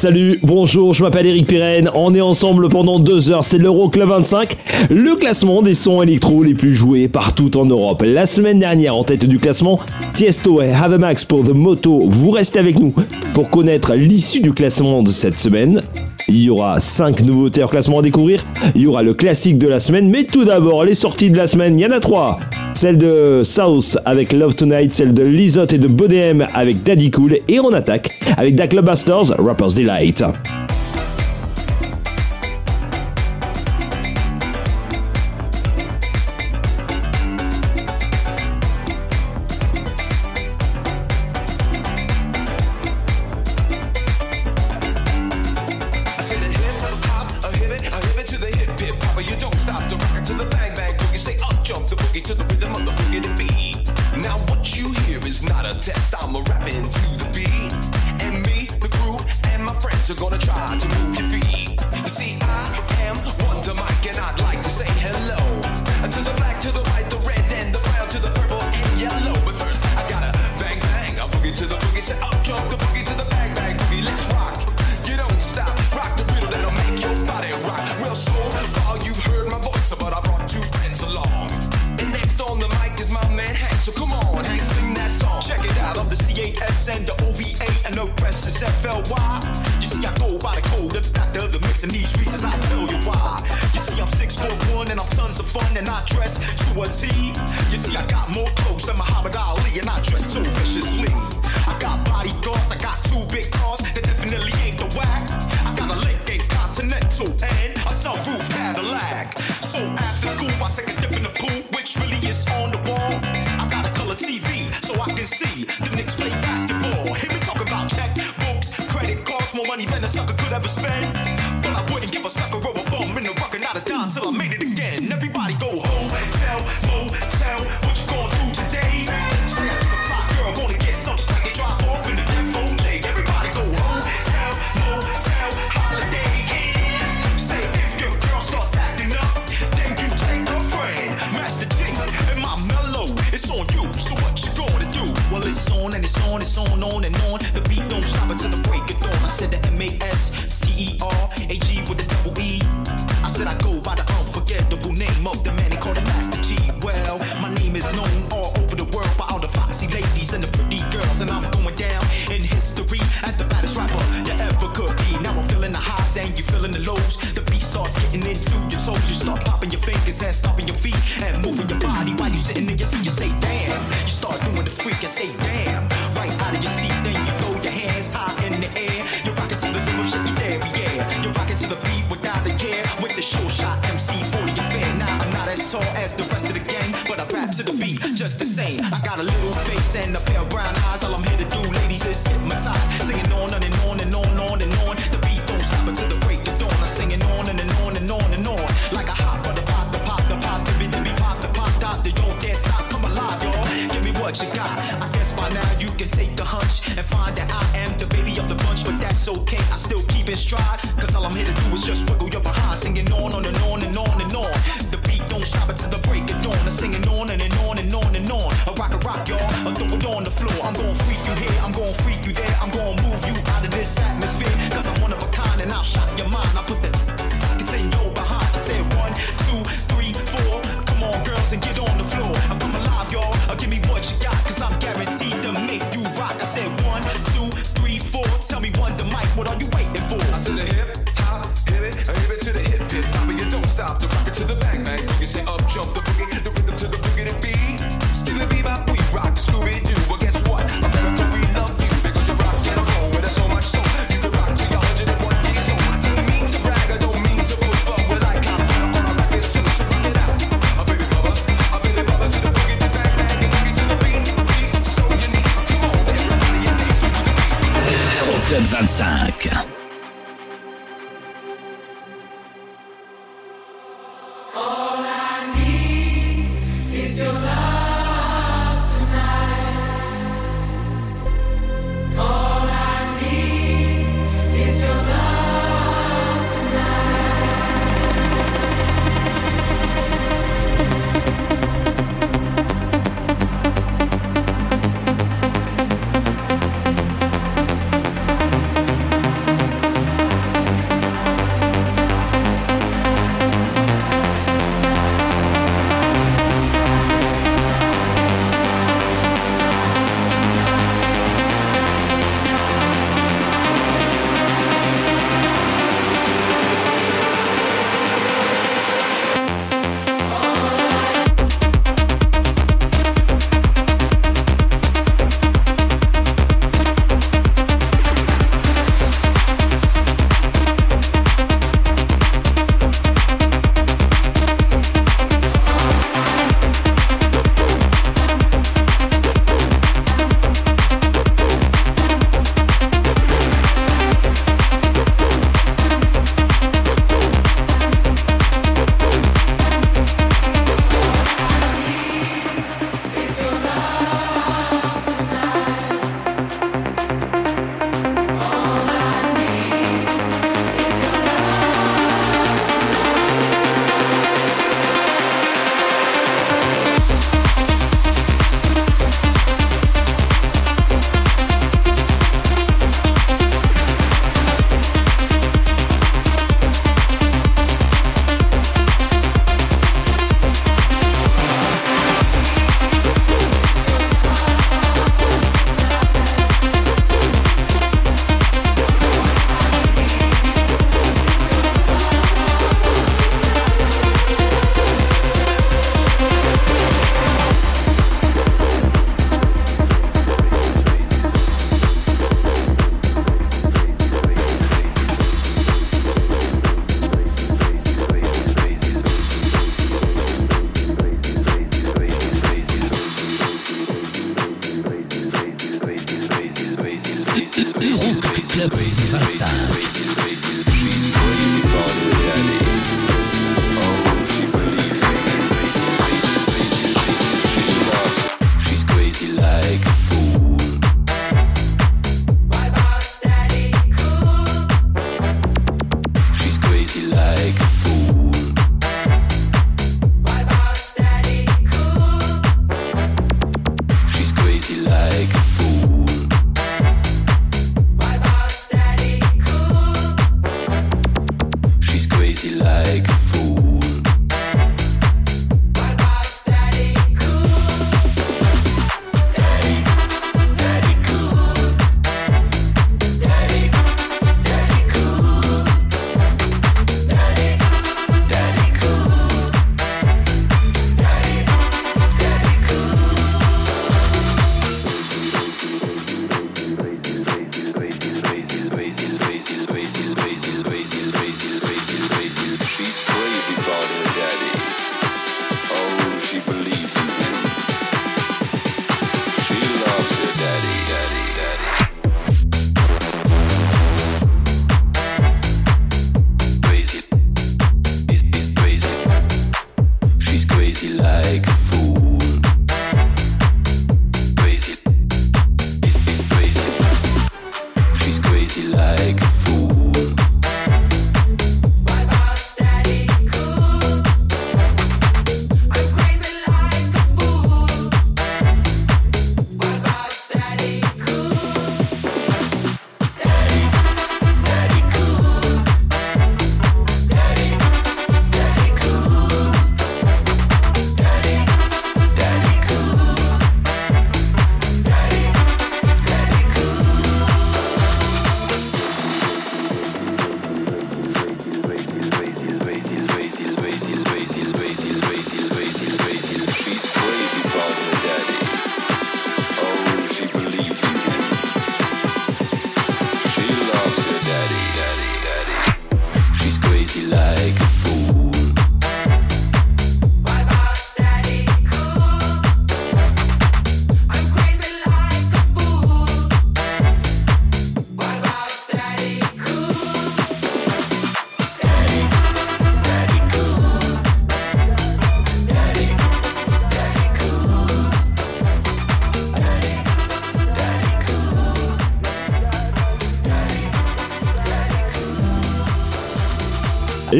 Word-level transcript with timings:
Salut, 0.00 0.40
bonjour, 0.42 0.94
je 0.94 1.02
m'appelle 1.02 1.26
Eric 1.26 1.46
Pirenne. 1.46 1.90
On 1.94 2.14
est 2.14 2.22
ensemble 2.22 2.70
pendant 2.70 2.98
deux 2.98 3.30
heures. 3.30 3.44
C'est 3.44 3.58
l'Euroclub 3.58 4.08
25, 4.08 4.56
le 4.88 5.14
classement 5.14 5.60
des 5.60 5.74
sons 5.74 6.00
électro 6.00 6.42
les 6.42 6.54
plus 6.54 6.74
joués 6.74 7.06
partout 7.06 7.54
en 7.58 7.66
Europe. 7.66 8.02
La 8.06 8.24
semaine 8.24 8.58
dernière, 8.58 8.96
en 8.96 9.04
tête 9.04 9.26
du 9.26 9.38
classement, 9.38 9.78
Tiesto 10.14 10.62
et 10.62 10.72
Have 10.72 10.94
a 10.94 10.96
Max 10.96 11.26
pour 11.26 11.44
The 11.44 11.52
Moto. 11.52 12.04
Vous 12.06 12.30
restez 12.30 12.58
avec 12.58 12.80
nous 12.80 12.94
pour 13.34 13.50
connaître 13.50 13.92
l'issue 13.92 14.40
du 14.40 14.54
classement 14.54 15.02
de 15.02 15.10
cette 15.10 15.38
semaine. 15.38 15.82
Il 16.28 16.40
y 16.40 16.48
aura 16.48 16.80
5 16.80 17.20
nouveautés 17.20 17.62
en 17.62 17.68
classement 17.68 17.98
à 17.98 18.02
découvrir. 18.02 18.42
Il 18.74 18.80
y 18.80 18.86
aura 18.86 19.02
le 19.02 19.12
classique 19.12 19.58
de 19.58 19.68
la 19.68 19.80
semaine, 19.80 20.08
mais 20.08 20.24
tout 20.24 20.46
d'abord 20.46 20.82
les 20.82 20.94
sorties 20.94 21.30
de 21.30 21.36
la 21.36 21.46
semaine. 21.46 21.78
Il 21.78 21.82
y 21.82 21.86
en 21.86 21.90
a 21.90 22.00
3 22.00 22.40
celle 22.80 22.96
de 22.96 23.42
South 23.44 23.98
avec 24.06 24.32
Love 24.32 24.54
Tonight, 24.54 24.94
celle 24.94 25.12
de 25.12 25.22
Lizotte 25.22 25.74
et 25.74 25.78
de 25.78 25.86
Bodem 25.86 26.46
avec 26.54 26.82
Daddy 26.82 27.10
Cool, 27.10 27.36
et 27.46 27.60
on 27.60 27.74
attaque 27.74 28.10
avec 28.38 28.54
Da 28.54 28.68
Club 28.68 28.86
Masters, 28.86 29.38
Rapper's 29.38 29.74
Delight. 29.74 30.24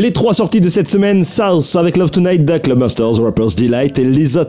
Les 0.00 0.14
trois 0.14 0.32
sorties 0.32 0.62
de 0.62 0.70
cette 0.70 0.88
semaine, 0.88 1.24
South 1.24 1.76
avec 1.76 1.98
Love 1.98 2.10
Tonight, 2.10 2.42
Da 2.42 2.58
Clubmasters, 2.58 3.22
Rapper's 3.22 3.54
Delight 3.54 3.98
et 3.98 4.04
Lisa 4.04 4.46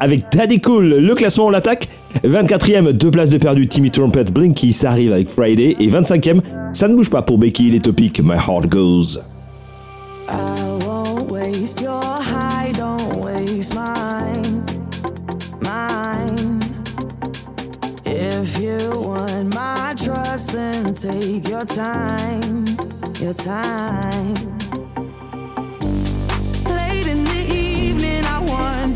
avec 0.00 0.24
Daddy 0.30 0.60
Cool. 0.60 0.84
Le 0.84 1.14
classement, 1.14 1.46
on 1.46 1.50
l'attaque. 1.50 1.88
24e, 2.22 2.92
deux 2.92 3.10
places 3.10 3.30
de 3.30 3.38
perdu, 3.38 3.66
Timmy 3.66 3.90
Trumpet, 3.90 4.24
Blinky, 4.24 4.74
ça 4.74 4.90
arrive 4.90 5.14
avec 5.14 5.30
Friday. 5.30 5.76
Et 5.80 5.88
25e, 5.88 6.42
ça 6.74 6.88
ne 6.88 6.94
bouge 6.94 7.08
pas 7.08 7.22
pour 7.22 7.38
Becky, 7.38 7.70
les 7.70 7.80
topics, 7.80 8.20
My 8.22 8.34
Heart 8.34 8.66
Goes. 8.66 9.18
I 10.28 10.84
won't 10.84 11.30
waste 11.30 11.80
your 11.80 12.02
don't 12.74 13.16
waste 13.16 13.74
mine, 13.74 14.66
mine. 15.62 16.60
If 18.04 18.60
you 18.60 18.76
want 19.00 19.54
my 19.54 19.94
trust, 19.96 20.52
then 20.52 20.94
take 20.94 21.48
your 21.48 21.64
time, 21.64 22.66
your 23.22 23.32
time. 23.32 24.61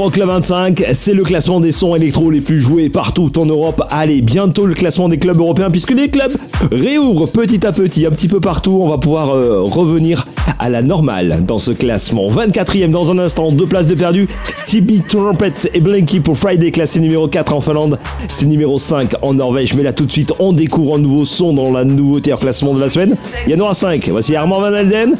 Euroclub 0.00 0.28
25, 0.28 0.84
c'est 0.94 1.12
le 1.12 1.22
classement 1.22 1.60
des 1.60 1.72
sons 1.72 1.94
électro 1.94 2.30
les 2.30 2.40
plus 2.40 2.58
joués 2.58 2.88
partout 2.88 3.38
en 3.38 3.44
Europe. 3.44 3.82
Allez, 3.90 4.22
bientôt 4.22 4.64
le 4.64 4.72
classement 4.72 5.10
des 5.10 5.18
clubs 5.18 5.36
européens 5.36 5.68
puisque 5.68 5.90
les 5.90 6.08
clubs 6.08 6.32
réouvrent 6.72 7.26
petit 7.26 7.66
à 7.66 7.72
petit, 7.72 8.06
un 8.06 8.10
petit 8.10 8.26
peu 8.26 8.40
partout. 8.40 8.80
On 8.82 8.88
va 8.88 8.96
pouvoir 8.96 9.36
euh, 9.36 9.60
revenir 9.60 10.26
à 10.58 10.70
la 10.70 10.80
normale 10.80 11.44
dans 11.46 11.58
ce 11.58 11.72
classement. 11.72 12.28
24e 12.28 12.90
dans 12.90 13.10
un 13.10 13.18
instant, 13.18 13.52
deux 13.52 13.66
places 13.66 13.88
de 13.88 13.94
perdu. 13.94 14.26
Tibi 14.64 15.02
Trumpet 15.02 15.52
et 15.74 15.80
Blinky 15.80 16.20
pour 16.20 16.38
Friday, 16.38 16.70
classé 16.70 16.98
numéro 16.98 17.28
4 17.28 17.52
en 17.52 17.60
Finlande. 17.60 17.98
C'est 18.28 18.46
numéro 18.46 18.78
5 18.78 19.16
en 19.20 19.34
Norvège. 19.34 19.74
Mais 19.74 19.82
là 19.82 19.92
tout 19.92 20.06
de 20.06 20.12
suite, 20.12 20.32
on 20.38 20.54
découvre 20.54 20.94
un 20.96 20.98
nouveau 20.98 21.26
son 21.26 21.52
dans 21.52 21.70
la 21.70 21.84
nouveauté 21.84 22.32
en 22.32 22.38
classement 22.38 22.72
de 22.72 22.80
la 22.80 22.88
semaine. 22.88 23.16
Il 23.46 23.52
y 23.52 23.54
en 23.54 23.60
aura 23.60 23.74
5. 23.74 24.08
Voici 24.08 24.34
Armand 24.34 24.60
Van 24.60 24.72
Alden, 24.72 25.14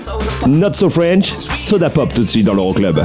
Not 0.49 0.73
So 0.73 0.89
French, 0.89 1.35
Soda 1.55 1.91
Pop 1.91 2.15
tout 2.15 2.23
de 2.23 2.31
suite 2.31 2.47
dans 2.47 2.55
l'Euroclub. 2.55 2.99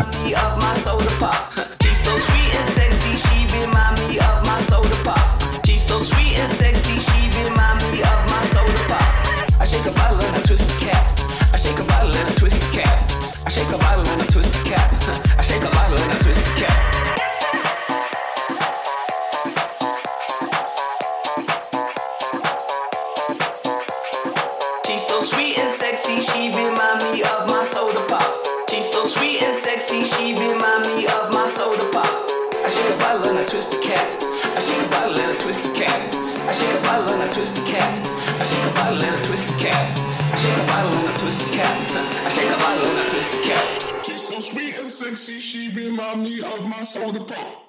that. 47.27 47.64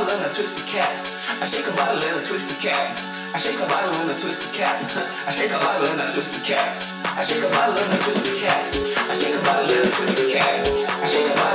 bottle 0.00 0.16
and 0.16 0.24
I 0.24 0.34
twist 0.34 0.56
the 0.56 0.70
cap. 0.70 0.88
I 1.42 1.46
shake 1.46 1.66
a 1.66 1.72
bottle 1.76 2.00
and 2.00 2.16
I 2.16 2.22
twist 2.24 2.48
the 2.48 2.56
cap. 2.56 2.96
I 3.34 3.38
shake 3.38 3.60
a 3.60 3.66
bottle 3.66 3.92
and 4.00 4.10
I 4.10 4.16
twist 4.16 4.50
the 4.50 4.56
cap. 4.56 4.80
I 5.26 5.32
shake 5.32 5.50
a 5.50 5.58
bottle 5.58 5.86
and 5.86 6.00
I 6.00 6.12
twist 6.12 6.32
the 6.32 6.46
cap. 6.46 6.82
I 7.04 7.24
shake 7.24 7.44
a 7.44 7.50
bottle 7.50 7.76
and 7.76 7.92
I 7.92 7.98
twist 7.98 8.24
the 8.24 8.40
cap. 8.40 8.64
I 9.10 9.14
shake 9.14 9.34
a 9.34 9.42
bottle 9.44 9.68
and 9.68 9.86
I 9.86 9.90
twist 9.92 10.16
the 10.16 10.32
cap. 10.32 10.66
I 11.02 11.06
shake 11.06 11.30
a 11.30 11.34
bottle. 11.34 11.49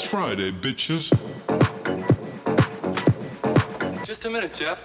It's 0.00 0.08
Friday, 0.08 0.52
bitches. 0.52 1.10
Just 4.06 4.24
a 4.26 4.30
minute, 4.30 4.54
Jeff. 4.54 4.78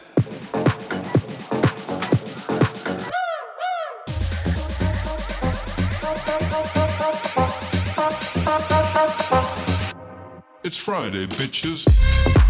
It's 10.64 10.78
Friday, 10.78 11.28
bitches. 11.28 12.43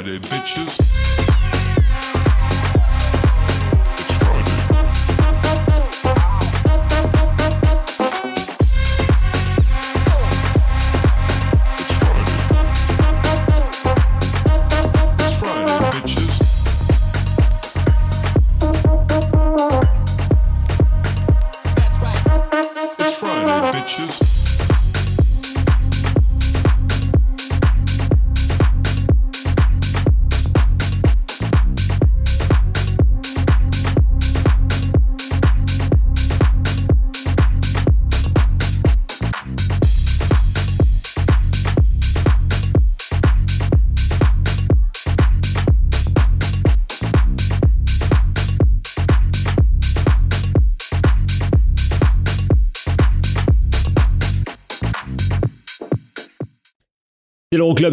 Friday, 0.00 0.18
bitches. 0.18 0.39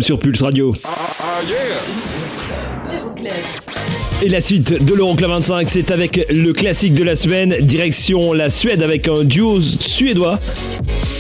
Sur 0.01 0.19
Pulse 0.19 0.41
Radio. 0.41 0.75
Et 4.21 4.27
la 4.27 4.41
suite 4.41 4.83
de 4.83 4.93
l'Euroclub 4.93 5.29
25, 5.29 5.67
c'est 5.71 5.91
avec 5.91 6.27
le 6.29 6.51
classique 6.51 6.93
de 6.93 7.05
la 7.05 7.15
semaine, 7.15 7.55
direction 7.61 8.33
la 8.33 8.49
Suède 8.49 8.83
avec 8.83 9.07
un 9.07 9.23
duo 9.23 9.61
suédois. 9.61 10.39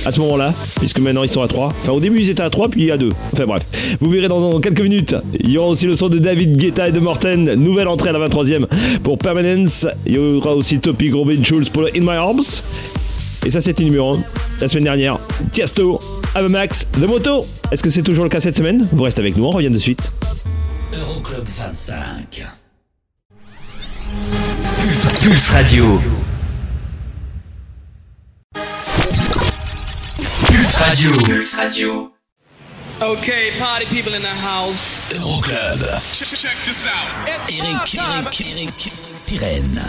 À 0.05 0.11
ce 0.11 0.19
moment-là, 0.19 0.53
puisque 0.79 0.99
maintenant 0.99 1.23
ils 1.23 1.29
sont 1.29 1.41
à 1.41 1.47
3. 1.47 1.67
Enfin, 1.67 1.93
au 1.93 2.01
début 2.01 2.19
ils 2.19 2.29
étaient 2.29 2.43
à 2.43 2.49
3, 2.49 2.67
puis 2.67 2.91
à 2.91 2.97
2. 2.97 3.09
Enfin 3.31 3.45
bref. 3.45 3.63
Vous 4.01 4.09
verrez 4.09 4.27
dans 4.27 4.59
quelques 4.59 4.81
minutes. 4.81 5.15
Il 5.39 5.49
y 5.49 5.57
aura 5.57 5.69
aussi 5.69 5.85
le 5.85 5.95
son 5.95 6.09
de 6.09 6.19
David 6.19 6.57
Guetta 6.57 6.89
et 6.89 6.91
de 6.91 6.99
Morten. 6.99 7.53
Nouvelle 7.53 7.87
entrée 7.87 8.09
à 8.09 8.11
la 8.11 8.27
23e 8.27 8.65
pour 9.01 9.17
Permanence. 9.17 9.87
Il 10.05 10.15
y 10.15 10.17
aura 10.19 10.53
aussi 10.53 10.79
Topic 10.79 11.13
Robin 11.13 11.41
Schulz 11.41 11.69
pour 11.69 11.83
In 11.83 12.01
My 12.01 12.17
Arms. 12.17 12.61
Et 13.45 13.51
ça, 13.51 13.61
c'était 13.61 13.85
numéro 13.85 14.15
1. 14.15 14.19
La 14.59 14.67
semaine 14.67 14.85
dernière, 14.85 15.19
Tiesto, 15.51 15.99
Avamax, 16.37 16.85
The 16.91 17.07
Moto. 17.07 17.43
Est-ce 17.71 17.81
que 17.81 17.89
c'est 17.89 18.03
toujours 18.03 18.23
le 18.23 18.29
cas 18.29 18.39
cette 18.39 18.55
semaine? 18.55 18.87
Vous 18.91 19.01
restez 19.01 19.21
avec 19.21 19.35
nous, 19.37 19.45
on 19.45 19.49
revient 19.49 19.71
de 19.71 19.79
suite. 19.79 20.11
Euroclub 20.93 21.47
25. 21.47 22.45
Pulse, 24.79 25.19
Pulse 25.19 25.49
Radio. 25.49 25.99
Pulse 30.45 30.75
Radio. 30.75 31.11
Pulse 31.25 31.55
Radio. 31.55 32.11
Okay, 33.01 33.49
party 33.57 33.85
people 33.87 34.13
in 34.13 34.21
the 34.21 34.27
house. 34.27 35.11
Euroclub. 35.11 35.79
Check 36.13 36.55
this 36.63 36.85
out. 36.85 37.27
It's 37.27 37.49
Eric. 37.49 37.95
Eric, 37.95 38.41
Eric 38.41 38.91
Pirenne. 39.25 39.81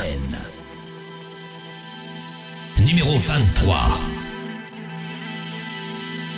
Numéro 2.87 3.19
23. 3.19 4.18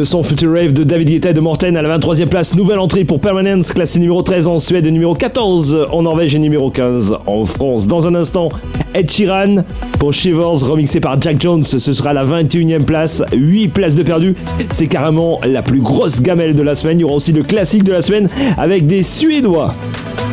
Le 0.00 0.06
son 0.06 0.22
Future 0.22 0.50
Rave 0.54 0.72
de 0.72 0.82
David 0.82 1.10
Guetta 1.10 1.28
et 1.28 1.34
de 1.34 1.42
Morten 1.42 1.76
à 1.76 1.82
la 1.82 1.98
23e 1.98 2.26
place. 2.26 2.54
Nouvelle 2.54 2.78
entrée 2.78 3.04
pour 3.04 3.20
Permanence, 3.20 3.70
classé 3.70 3.98
numéro 3.98 4.22
13 4.22 4.46
en 4.46 4.58
Suède 4.58 4.86
et 4.86 4.90
numéro 4.90 5.14
14 5.14 5.88
en 5.92 6.00
Norvège 6.04 6.34
et 6.34 6.38
numéro 6.38 6.70
15 6.70 7.18
en 7.26 7.44
France. 7.44 7.86
Dans 7.86 8.06
un 8.06 8.14
instant, 8.14 8.48
Ed 8.94 9.10
Sheeran 9.10 9.56
pour 9.98 10.14
Shivers, 10.14 10.66
remixé 10.66 11.00
par 11.00 11.20
Jack 11.20 11.38
Jones. 11.38 11.64
Ce 11.64 11.92
sera 11.92 12.14
la 12.14 12.24
21e 12.24 12.84
place. 12.84 13.22
8 13.30 13.68
places 13.68 13.94
de 13.94 14.02
perdu. 14.02 14.34
C'est 14.70 14.86
carrément 14.86 15.38
la 15.46 15.60
plus 15.60 15.82
grosse 15.82 16.22
gamelle 16.22 16.54
de 16.54 16.62
la 16.62 16.74
semaine. 16.74 16.98
Il 16.98 17.02
y 17.02 17.04
aura 17.04 17.16
aussi 17.16 17.32
le 17.32 17.42
classique 17.42 17.84
de 17.84 17.92
la 17.92 18.00
semaine 18.00 18.30
avec 18.56 18.86
des 18.86 19.02
Suédois. 19.02 19.74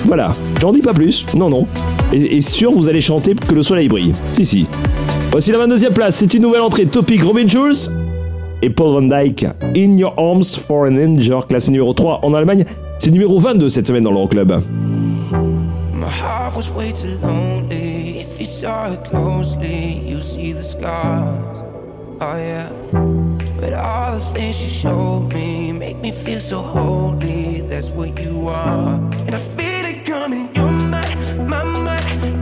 Voilà, 0.06 0.32
j'en 0.62 0.72
dis 0.72 0.80
pas 0.80 0.94
plus. 0.94 1.26
Non, 1.36 1.50
non. 1.50 1.68
Et, 2.14 2.40
sûr, 2.40 2.72
vous 2.72 2.88
allez 2.88 3.02
chanter 3.02 3.36
que 3.36 3.54
le 3.54 3.64
soleil 3.64 3.90
brille. 3.90 4.14
Si, 4.32 4.46
si. 4.46 4.66
Voici 5.30 5.52
la 5.52 5.68
22e 5.68 5.92
place. 5.92 6.16
C'est 6.16 6.34
une 6.34 6.44
nouvelle 6.44 6.62
entrée. 6.62 6.86
Topic 6.86 7.22
Robin 7.22 7.50
Schulz 7.50 7.92
et 8.62 8.70
Paul 8.70 8.94
Van 8.94 9.02
Dyke. 9.02 9.46
In 9.76 9.98
Your 9.98 10.14
Arms 10.18 10.56
for 10.56 10.88
an 10.88 10.98
Angel, 10.98 11.40
classé 11.48 11.72
numéro 11.72 11.94
3 11.94 12.22
en 12.24 12.34
Allemagne. 12.34 12.66
C'est 12.98 13.12
numéro 13.12 13.40
22 13.40 13.70
cette 13.70 13.88
semaine 13.88 14.04
dans 14.04 14.12
l'Euroclub. 14.12 14.60
My 15.94 16.06
heart 16.06 16.56
was 16.56 16.72
way 16.76 16.92
too 16.92 17.18
lonely. 17.22 18.20
If 18.20 18.40
you 18.40 18.46
saw 18.46 18.92
it 18.92 19.04
closely, 19.04 20.02
you 20.08 20.22
see 20.22 20.54
the 20.54 20.62
scars. 20.62 21.64
Oh 22.22 22.36
yeah. 22.38 22.70
But 23.60 23.74
all 23.74 24.14
the 24.14 24.26
things 24.34 24.62
you 24.62 24.70
showed 24.70 25.34
me 25.34 25.72
make 25.72 25.98
me 26.02 26.12
feel 26.12 26.40
so 26.40 26.62
holy. 26.62 27.62
That's 27.62 27.90
what 27.90 28.20
you 28.24 28.48
are. 28.48 28.96
And 29.28 29.36
I 29.36 29.40
feel 29.40 29.86
it 29.86 30.06
coming. 30.06 30.50
You're 30.56 30.72
my, 30.72 31.04
my, 31.48 31.64
my. 31.64 32.37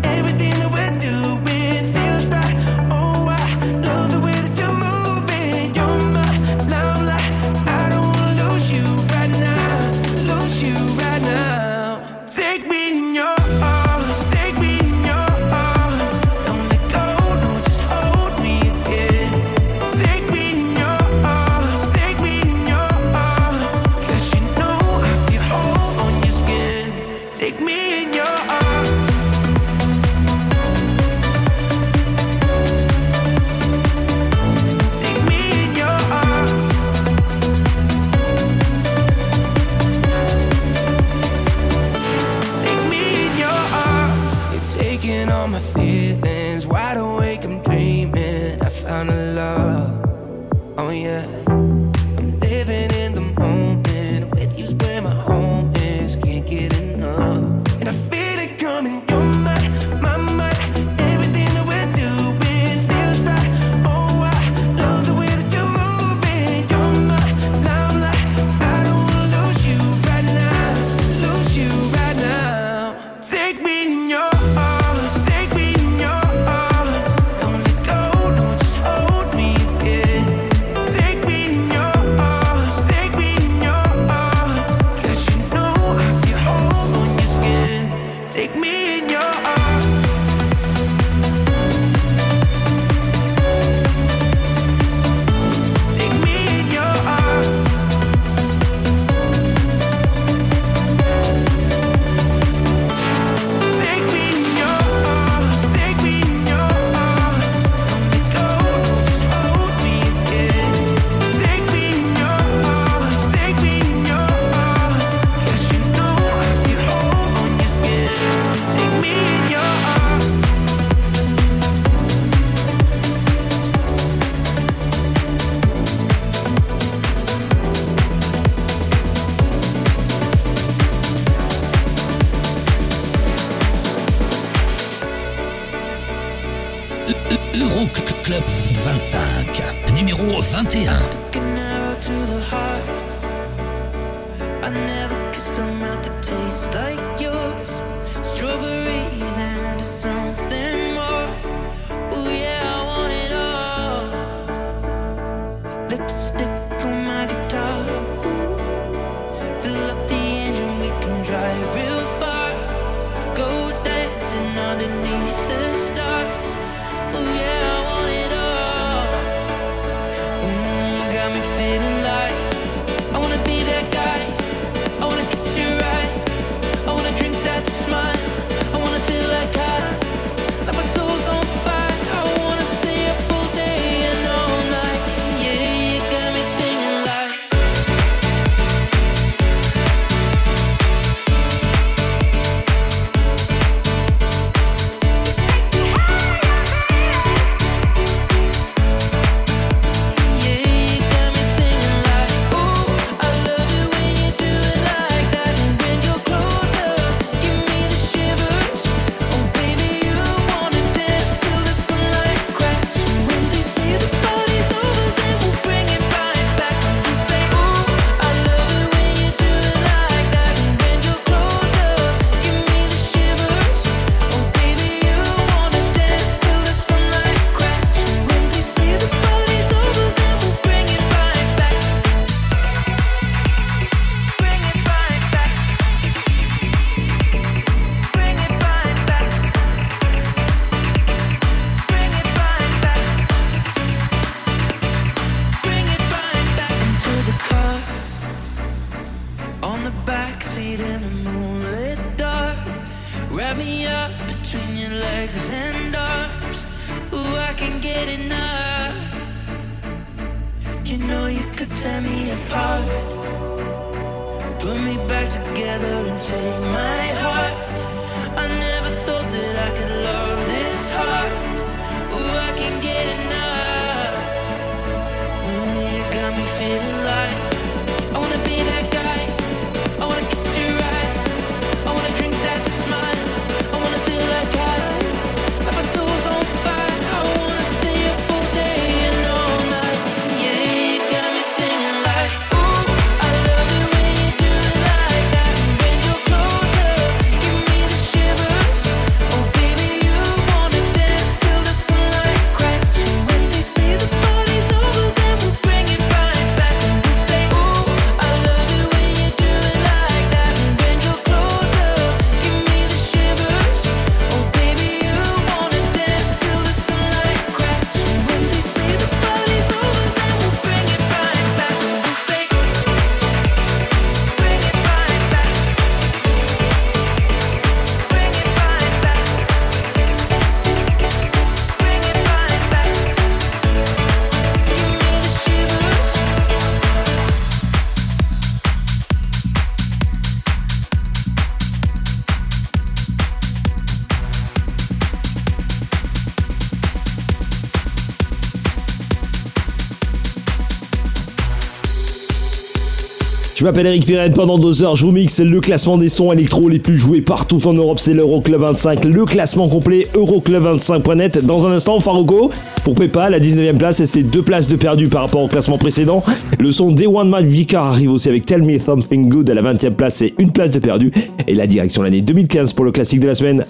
Je 353.66 353.72
m'appelle 353.72 353.88
Eric 353.88 354.06
Pirette, 354.06 354.36
pendant 354.36 354.60
deux 354.60 354.84
heures, 354.84 354.96
je 354.96 355.08
vous 355.08 355.12
mixe 355.12 355.40
le 355.40 355.60
classement 355.60 355.98
des 355.98 356.08
sons 356.08 356.32
électro 356.32 356.70
les 356.70 356.78
plus 356.78 357.00
joués 357.00 357.22
partout 357.22 357.68
en 357.68 357.74
Europe, 357.74 357.98
c'est 357.98 358.14
l'Euroclub 358.14 358.62
25, 358.62 359.06
le 359.06 359.26
classement 359.26 359.68
complet 359.68 360.08
Euroclub25.net. 360.14 361.44
Dans 361.44 361.66
un 361.66 361.72
instant, 361.72 362.00
Faroco, 362.00 362.52
pour 362.84 362.94
Pepa, 362.94 363.32
la 363.32 363.40
19ème 363.40 363.78
place 363.78 364.02
et 364.16 364.22
deux 364.22 364.44
places 364.44 364.68
de 364.68 364.76
perdu 364.76 365.08
par 365.08 365.24
rapport 365.24 365.42
au 365.42 365.48
classement 365.48 365.80
précédent. 365.80 366.24
Le 366.60 366.70
son 366.70 366.92
Day 366.92 367.08
One 367.08 367.28
Mad 367.28 367.48
Vicar 367.48 367.86
arrive 367.88 368.12
aussi 368.12 368.30
avec 368.30 368.46
Tell 368.46 368.62
Me 368.62 368.78
Something 368.78 369.30
Good 369.30 369.50
à 369.50 369.56
la 369.56 369.64
20ème 369.64 369.96
place 369.96 370.22
et 370.22 370.36
une 370.38 370.52
place 370.52 370.70
de 370.70 370.78
perdu. 370.78 371.12
Et 371.48 371.56
la 371.56 371.66
direction 371.66 372.04
l'année 372.04 372.22
2015 372.22 372.74
pour 372.74 372.86
le 372.86 372.92
classique 372.92 373.22
de 373.22 373.28
la 373.28 373.34
semaine. 373.34 373.66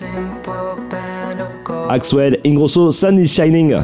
Axwell, 1.89 2.39
Ingrosso, 2.46 2.91
Sun 2.91 3.18
is 3.18 3.28
Shining. 3.28 3.78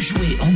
Joués 0.00 0.36
en 0.40 0.47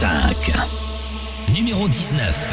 5. 0.00 0.52
Numéro 1.48 1.88
19. 1.88 2.52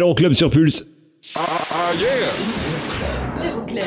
l'Euroclub 0.00 0.32
sur 0.32 0.48
Pulse. 0.48 0.86
Euroclub. 3.44 3.84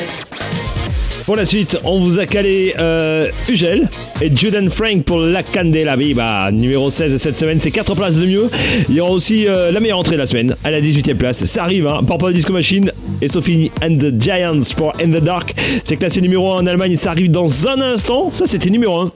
Pour 1.26 1.36
la 1.36 1.44
suite, 1.44 1.80
on 1.86 2.02
vous 2.02 2.20
a 2.20 2.28
calé 2.28 2.76
euh, 2.78 3.30
Ugel 3.50 3.90
et 4.22 4.30
Judan 4.36 4.70
Frank 4.70 5.06
pour 5.06 5.18
La 5.18 5.42
Candela 5.42 5.96
Viva. 5.96 6.52
Numéro 6.52 6.92
16 6.92 7.20
cette 7.20 7.40
semaine, 7.40 7.60
c'est 7.60 7.72
4 7.72 7.96
places 7.96 8.18
de 8.18 8.28
mieux. 8.28 8.48
Il 8.90 8.96
y 8.96 9.02
aura 9.02 9.10
aussi 9.10 9.48
euh, 9.48 9.72
la 9.72 9.80
meilleure 9.80 9.98
entrée 9.98 10.14
de 10.14 10.20
la 10.20 10.28
semaine, 10.28 10.56
à 10.64 10.70
la 10.70 10.82
18e 10.82 11.16
place. 11.16 11.44
Ça 11.46 11.64
arrive, 11.64 11.88
hein. 11.88 12.02
Purple 12.06 12.32
Disco 12.32 12.54
Machine 12.54 12.92
et 13.20 13.28
Sophie 13.28 13.72
and 13.82 13.96
the 13.96 14.22
Giants 14.22 14.76
pour 14.78 14.94
In 15.02 15.10
the 15.10 15.24
Dark. 15.24 15.56
C'est 15.84 15.98
classé 15.98 16.22
numéro 16.22 16.52
1 16.52 16.62
en 16.62 16.68
Allemagne, 16.68 16.96
ça 16.96 17.10
arrive 17.10 17.32
dans 17.32 17.68
un 17.68 17.82
instant. 17.82 18.30
Ça, 18.30 18.46
c'était 18.46 18.70
numéro 18.70 19.00
1 19.00 19.12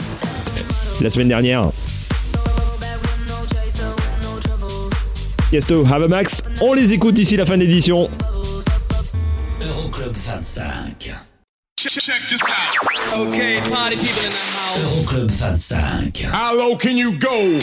la 1.02 1.12
semaine 1.12 1.28
dernière. 1.28 1.70
Yesto, 5.52 5.86
Have 5.86 6.04
a 6.04 6.08
Max. 6.10 6.44
On 6.62 6.74
les 6.74 6.92
écoute 6.92 7.16
d'ici 7.16 7.38
la 7.38 7.46
fin 7.46 7.56
de 7.56 7.64
l'édition. 7.64 8.10
Euroclub 9.62 10.14
25. 10.14 11.14
Check 11.78 11.94
this 12.28 12.42
out. 12.44 13.18
Okay, 13.18 13.62
party 13.70 13.96
people 13.96 14.24
in 14.24 14.30
the 14.30 14.36
house. 14.36 14.78
Euroclub 14.80 15.32
25. 15.32 16.26
How 16.34 16.54
low 16.54 16.76
can 16.76 16.98
you 16.98 17.18
go? 17.18 17.60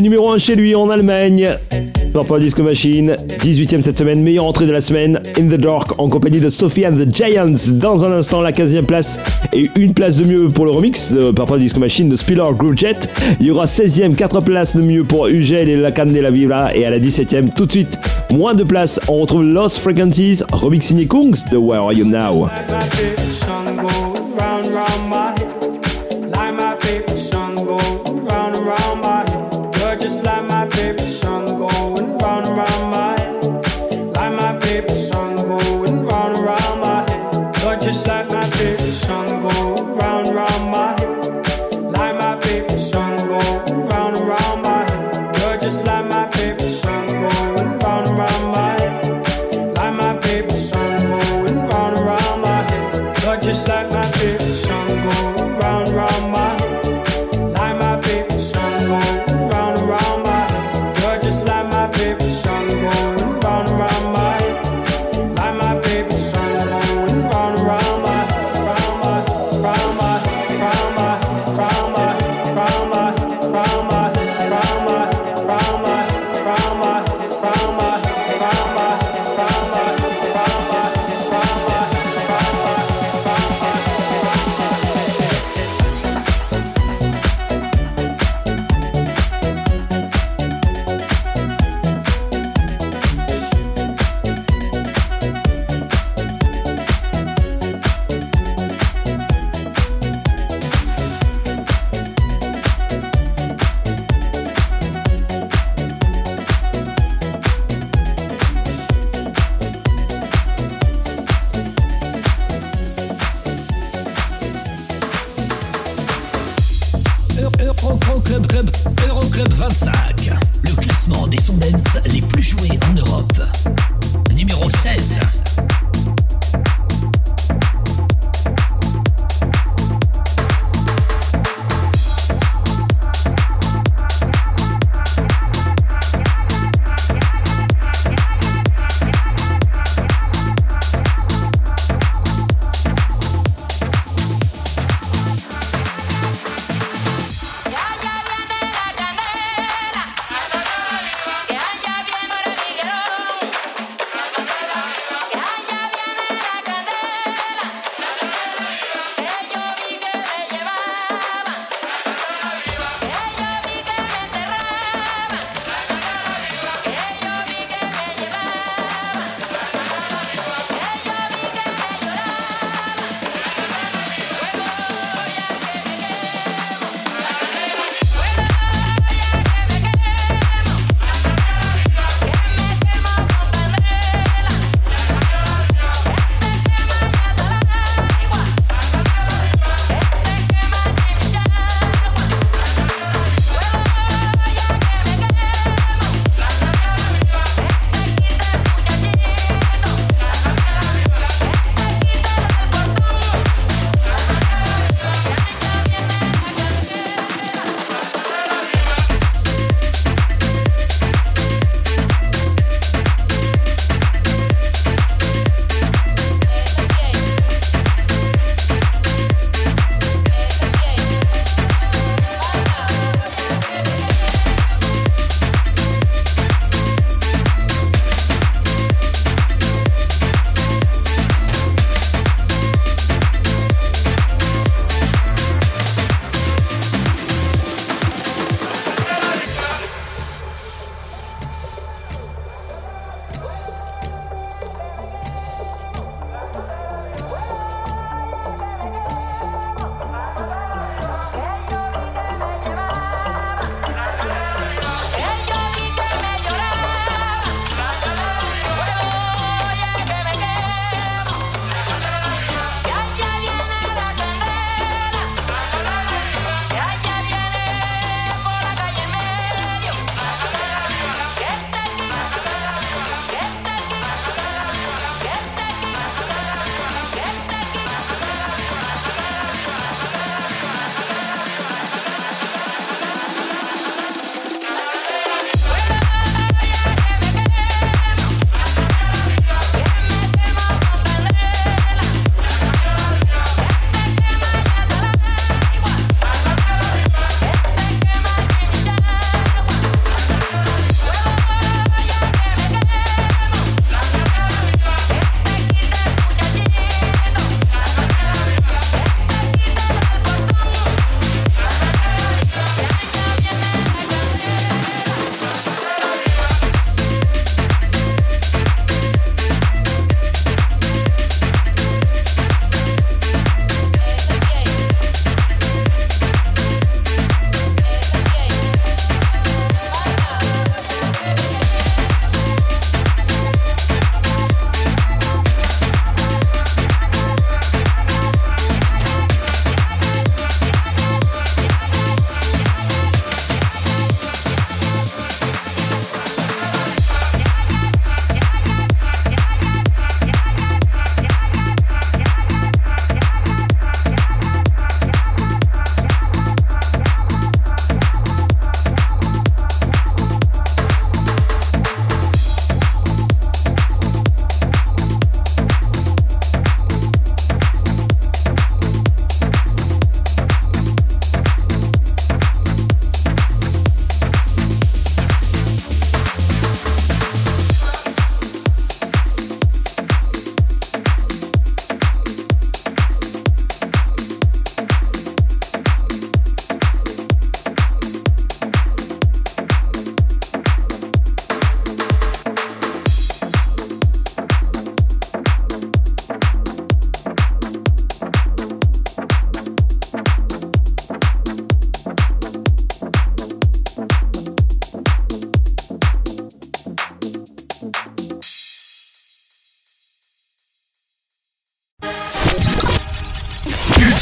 Numéro 0.00 0.30
1 0.30 0.38
chez 0.38 0.54
lui 0.54 0.74
en 0.74 0.88
Allemagne. 0.88 1.50
Purple 2.12 2.40
Disco 2.40 2.62
Machine, 2.62 3.16
18ème 3.40 3.82
cette 3.82 3.98
semaine, 3.98 4.22
meilleure 4.22 4.44
entrée 4.44 4.66
de 4.66 4.72
la 4.72 4.80
semaine, 4.80 5.20
In 5.38 5.46
the 5.46 5.58
Dark, 5.58 5.98
en 5.98 6.08
compagnie 6.08 6.40
de 6.40 6.48
Sophie 6.48 6.86
and 6.86 6.92
the 6.92 7.14
Giants. 7.14 7.72
Dans 7.72 8.04
un 8.04 8.12
instant, 8.12 8.42
la 8.42 8.52
15ème 8.52 8.84
place 8.84 9.18
et 9.52 9.70
une 9.76 9.94
place 9.94 10.16
de 10.16 10.24
mieux 10.24 10.46
pour 10.48 10.64
le 10.64 10.70
remix 10.70 11.10
de 11.10 11.30
Purple 11.30 11.58
Disco 11.58 11.80
Machine 11.80 12.08
de 12.08 12.16
Spiller 12.16 12.42
Groove 12.56 12.76
Jet. 12.76 13.08
Il 13.40 13.46
y 13.46 13.50
aura 13.50 13.64
16ème, 13.64 14.14
4 14.14 14.40
places 14.42 14.76
de 14.76 14.82
mieux 14.82 15.04
pour 15.04 15.28
Ugel 15.28 15.68
et 15.68 15.76
La 15.76 15.90
Canne 15.90 16.12
de 16.12 16.20
la 16.20 16.30
Vibra. 16.30 16.74
Et 16.74 16.84
à 16.84 16.90
la 16.90 16.98
17ème, 16.98 17.52
tout 17.54 17.66
de 17.66 17.72
suite, 17.72 17.98
moins 18.32 18.54
de 18.54 18.64
places, 18.64 19.00
on 19.08 19.20
retrouve 19.20 19.44
Lost 19.44 19.78
Frequencies, 19.78 20.42
remix 20.52 20.86
signé 20.86 21.06
Kungs 21.06 21.50
de 21.50 21.56
Where 21.56 21.80
Are 21.80 21.92
You 21.92 22.06
Now. 22.06 22.48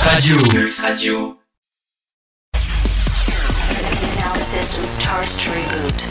Pulse 0.03 0.33
Radio. 0.33 0.37
Pulse 0.37 0.83
Radio. 0.83 1.37
Systems 4.41 4.97
charged 4.99 5.41
to 5.41 5.51
reboot. 5.51 6.09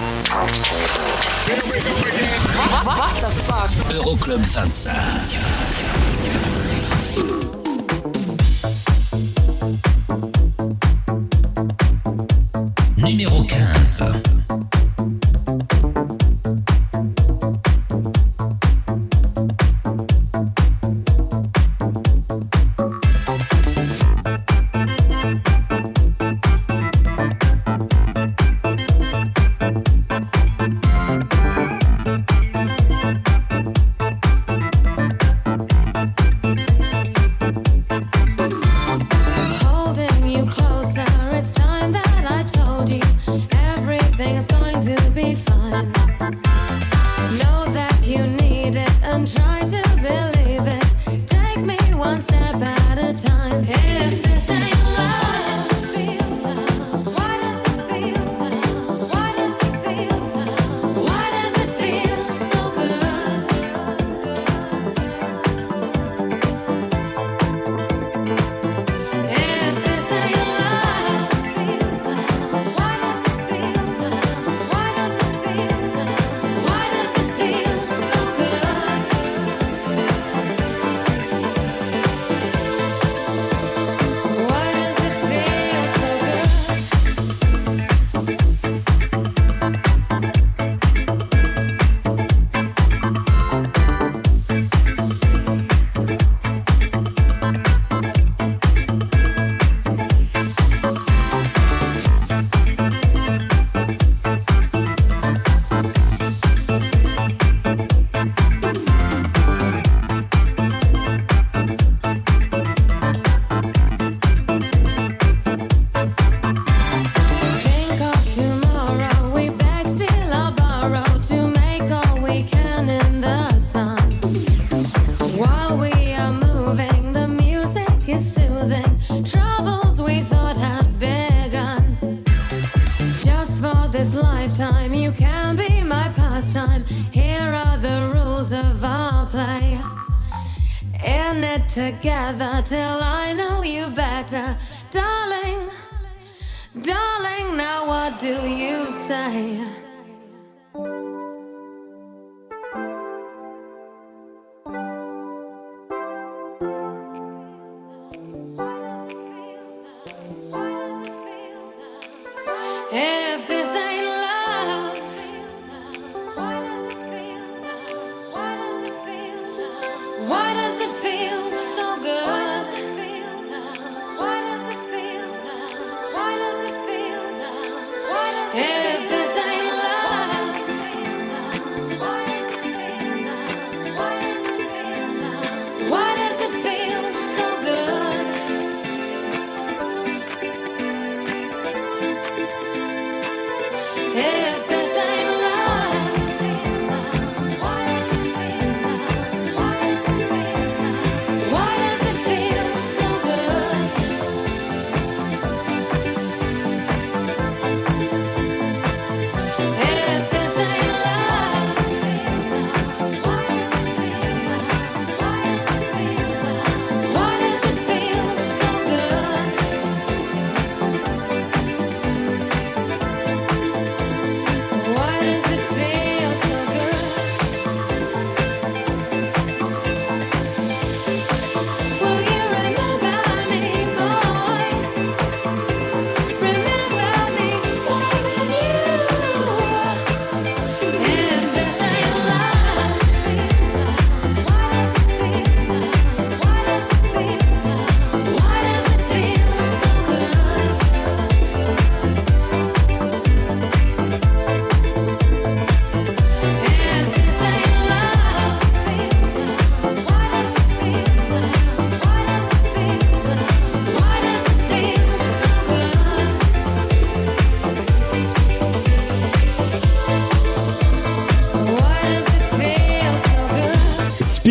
Euroclub 3.89 4.45
25. 4.45 6.59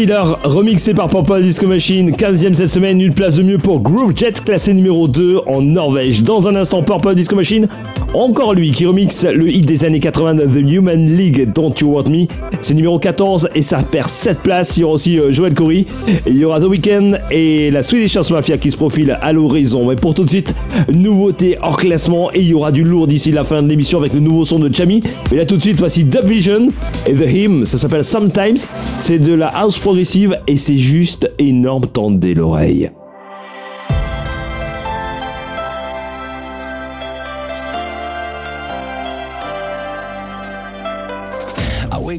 Remixé 0.07 0.95
par 0.95 1.09
Purple 1.09 1.43
Disco 1.43 1.67
Machine, 1.67 2.13
15ème 2.13 2.55
cette 2.55 2.71
semaine, 2.71 3.01
une 3.01 3.13
place 3.13 3.35
de 3.35 3.43
mieux 3.43 3.59
pour 3.59 3.81
Groove 3.81 4.17
Jet, 4.17 4.45
classé 4.45 4.73
numéro 4.73 5.09
2 5.09 5.41
en 5.47 5.61
Norvège. 5.61 6.23
Dans 6.23 6.47
un 6.47 6.55
instant, 6.55 6.85
Purple 6.85 7.17
Disco 7.17 7.35
Machine, 7.35 7.67
encore 8.15 8.55
lui 8.55 8.73
qui 8.73 8.87
remixe 8.87 9.25
le 9.25 9.51
hit 9.51 9.67
des 9.67 9.85
années 9.85 10.01
80 10.01 10.35
de 10.35 10.47
The 10.47 10.71
Human 10.71 11.15
League 11.15 11.53
Don't 11.53 11.75
You 11.79 11.93
Want 11.95 12.05
Me. 12.11 12.27
C'est 12.63 12.73
numéro 12.73 12.99
14 12.99 13.51
et 13.55 13.61
ça 13.61 13.83
perd 13.83 14.09
7 14.09 14.39
places. 14.39 14.77
Il 14.77 14.81
y 14.81 14.85
aura 14.85 14.95
aussi 14.95 15.19
euh, 15.19 15.31
Joel 15.31 15.53
Corey. 15.53 15.85
Il 16.27 16.39
y 16.39 16.45
aura 16.45 16.59
The 16.59 16.65
Weeknd 16.65 17.19
et 17.31 17.71
la 17.71 17.83
Swedish 17.83 18.17
House 18.17 18.31
Mafia 18.31 18.57
qui 18.57 18.71
se 18.71 18.77
profile 18.77 19.19
à 19.21 19.33
l'horizon. 19.33 19.87
Mais 19.87 19.97
pour 19.97 20.15
tout 20.15 20.25
de 20.25 20.31
suite, 20.31 20.55
nouveauté 20.93 21.59
hors 21.61 21.77
classement 21.77 22.33
et 22.33 22.41
il 22.41 22.49
y 22.49 22.55
aura 22.55 22.73
du 22.73 22.83
lourd 22.83 23.07
d'ici 23.07 23.31
la 23.31 23.45
fin 23.45 23.63
de 23.63 23.69
l'émission 23.69 23.99
avec 23.99 24.15
le 24.15 24.21
nouveau 24.21 24.45
son 24.47 24.59
de 24.59 24.75
Chami. 24.75 25.03
Mais 25.31 25.37
là 25.37 25.45
tout 25.45 25.57
de 25.57 25.63
suite, 25.63 25.79
voici 25.79 26.05
Dub 26.05 26.25
Vision 26.25 26.69
et 27.07 27.13
The 27.13 27.31
Hymn. 27.31 27.65
Ça 27.67 27.77
s'appelle 27.77 28.05
Sometimes. 28.05 28.57
C'est 29.01 29.19
de 29.19 29.35
la 29.35 29.49
house 29.49 29.79
progressive 29.79 30.39
et 30.47 30.57
c'est 30.57 30.79
juste 30.79 31.31
énorme. 31.39 31.85
Tendez 31.93 32.35
l'oreille. 32.35 32.91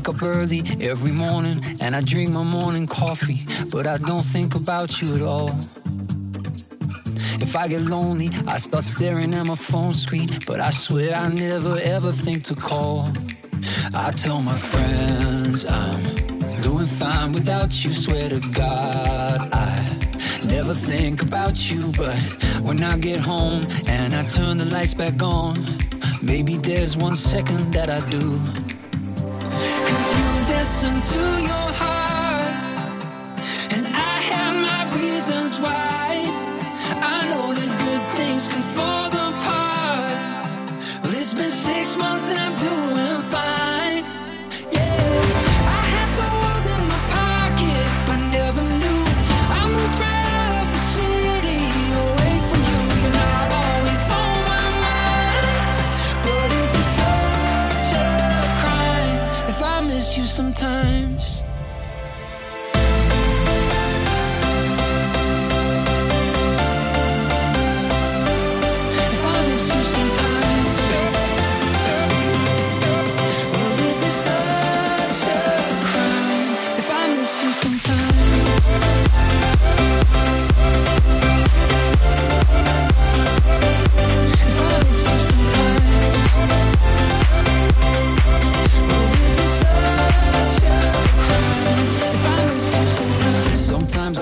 Up 0.10 0.24
early 0.24 0.64
every 0.82 1.12
morning 1.12 1.64
and 1.82 1.96
I 1.96 2.02
drink 2.02 2.32
my 2.32 2.44
morning 2.44 2.88
coffee, 2.88 3.46
but 3.72 3.86
I 3.86 3.98
don't 3.98 4.26
think 4.26 4.56
about 4.56 5.02
you 5.02 5.14
at 5.14 5.22
all. 5.22 5.52
If 7.46 7.56
I 7.56 7.68
get 7.68 7.82
lonely, 7.82 8.30
I 8.48 8.58
start 8.58 8.86
staring 8.86 9.36
at 9.36 9.46
my 9.46 9.56
phone 9.56 9.94
screen, 9.94 10.30
but 10.48 10.60
I 10.60 10.72
swear 10.72 11.14
I 11.16 11.28
never 11.30 11.78
ever 11.84 12.12
think 12.12 12.44
to 12.46 12.56
call. 12.56 13.08
I 13.94 14.12
tell 14.12 14.42
my 14.42 14.58
friends 14.58 15.68
I'm 15.68 16.02
doing 16.64 16.88
fine 16.88 17.32
without 17.32 17.72
you, 17.86 17.94
swear 17.94 18.30
to 18.30 18.40
God 18.52 19.50
I 19.54 19.68
never 20.46 20.74
think 20.74 21.22
about 21.22 21.70
you, 21.70 21.92
but 21.96 22.18
when 22.62 22.84
I 22.84 22.98
get 22.98 23.20
home 23.20 23.62
and 23.86 24.16
I 24.16 24.24
turn 24.28 24.58
the 24.58 24.66
lights 24.66 24.96
back 24.96 25.22
on, 25.22 25.54
maybe 26.22 26.58
there's 26.58 26.98
one 26.98 27.16
second 27.16 27.74
that 27.74 27.90
I 27.92 28.02
do. 28.10 28.69
Cause 31.00 31.16
you 31.16 31.22
listen 31.22 31.36
to 31.38 31.42
your 31.44 31.74
heart, 31.80 31.89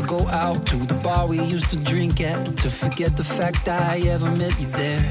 go 0.07 0.25
out 0.29 0.65
to 0.65 0.77
the 0.77 0.93
bar 1.03 1.27
we 1.27 1.37
used 1.41 1.69
to 1.69 1.75
drink 1.75 2.21
at 2.21 2.55
to 2.55 2.69
forget 2.69 3.17
the 3.17 3.23
fact 3.23 3.67
I 3.67 3.99
ever 4.07 4.31
met 4.31 4.57
you 4.57 4.67
there. 4.67 5.03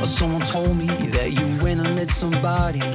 Or 0.00 0.06
someone 0.06 0.42
told 0.42 0.76
me 0.76 0.86
that 0.86 1.32
you 1.32 1.64
went 1.64 1.80
and 1.84 1.96
met 1.96 2.10
somebody, 2.10 2.86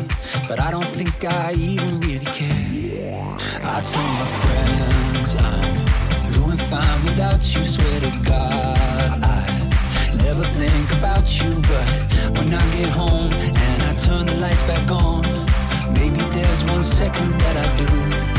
but 0.47 0.61
I 0.61 0.71
don't 0.71 0.87
think 0.87 1.25
I 1.25 1.51
even 1.53 1.99
really 1.99 2.31
care. 2.39 3.35
I 3.63 3.81
tell 3.91 4.09
my 4.21 4.27
friends 4.43 5.29
I'm 5.43 6.31
doing 6.39 6.61
fine 6.71 7.03
without 7.03 7.43
you, 7.53 7.61
swear 7.65 7.99
to 7.99 8.11
God 8.23 9.19
I 9.27 9.43
never 10.23 10.43
think 10.43 10.87
about 10.99 11.27
you, 11.43 11.51
but 11.71 11.85
when 12.39 12.53
I 12.53 12.63
get 12.77 12.87
home 12.87 13.31
and 13.33 13.83
I 13.83 13.93
turn 14.05 14.25
the 14.25 14.37
lights 14.39 14.63
back 14.63 14.89
on, 14.89 15.21
maybe 15.99 16.23
there's 16.31 16.63
one 16.71 16.83
second 16.83 17.29
that 17.41 17.55
I 17.57 17.67
do. 17.75 18.30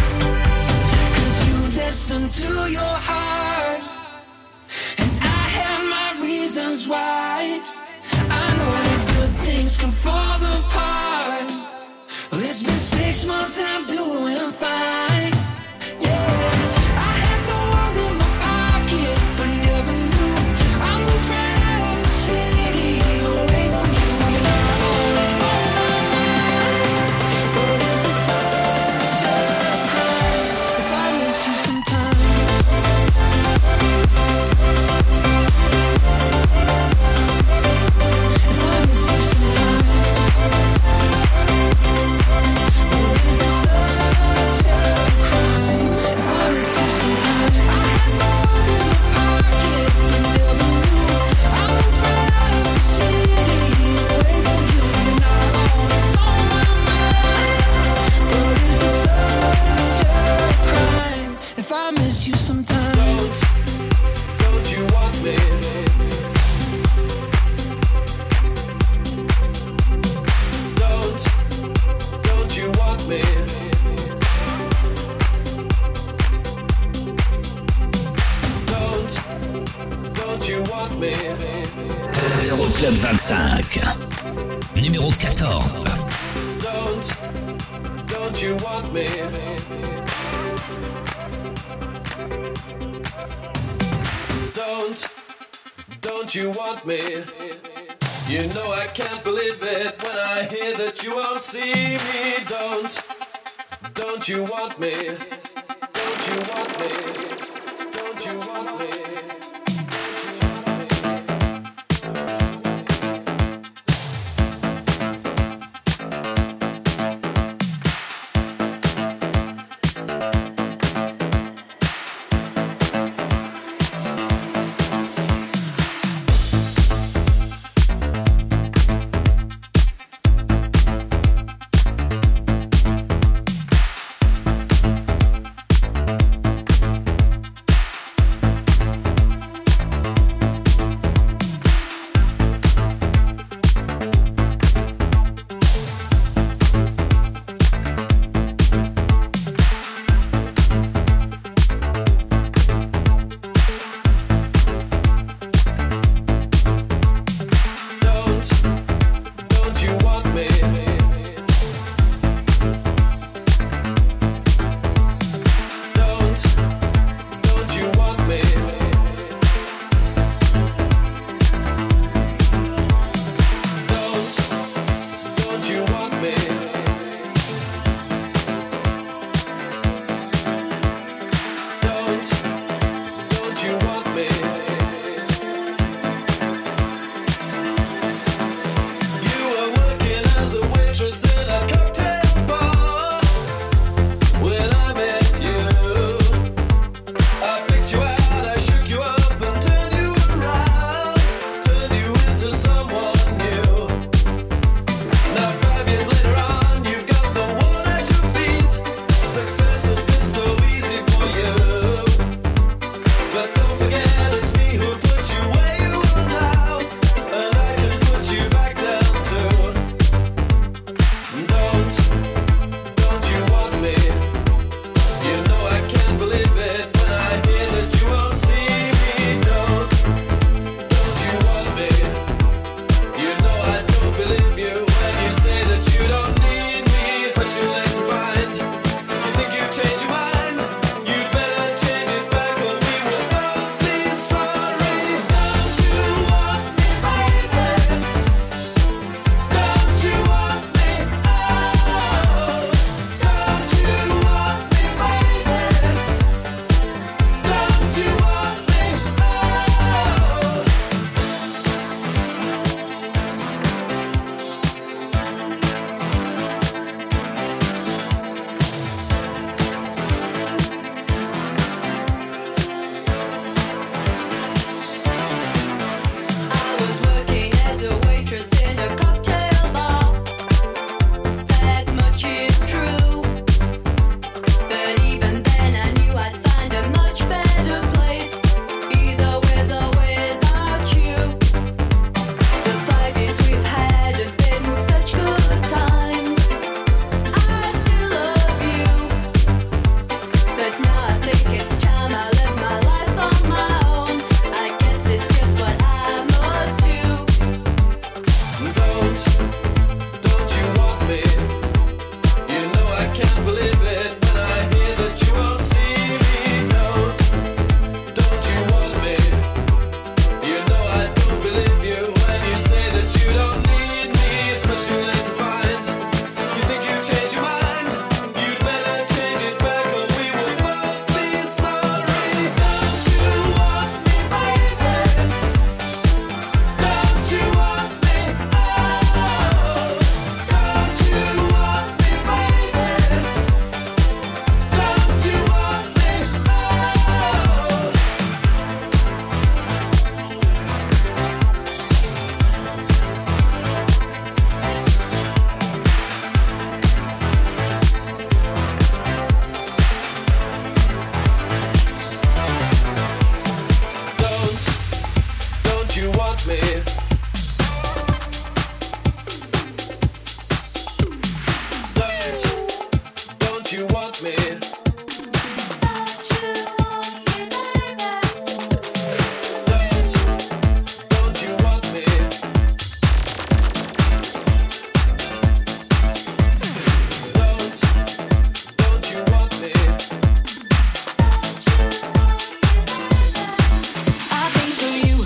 Listen 1.92 2.26
to 2.48 2.70
your 2.70 2.96
heart, 3.08 3.84
and 4.96 5.10
I 5.20 5.42
have 5.58 5.84
my 5.90 6.22
reasons 6.26 6.88
why. 6.88 7.60
I 8.30 8.46
know 8.56 8.72
that 8.86 9.02
good 9.14 9.34
things 9.44 9.76
fall 9.92 10.36
apart. 10.36 10.51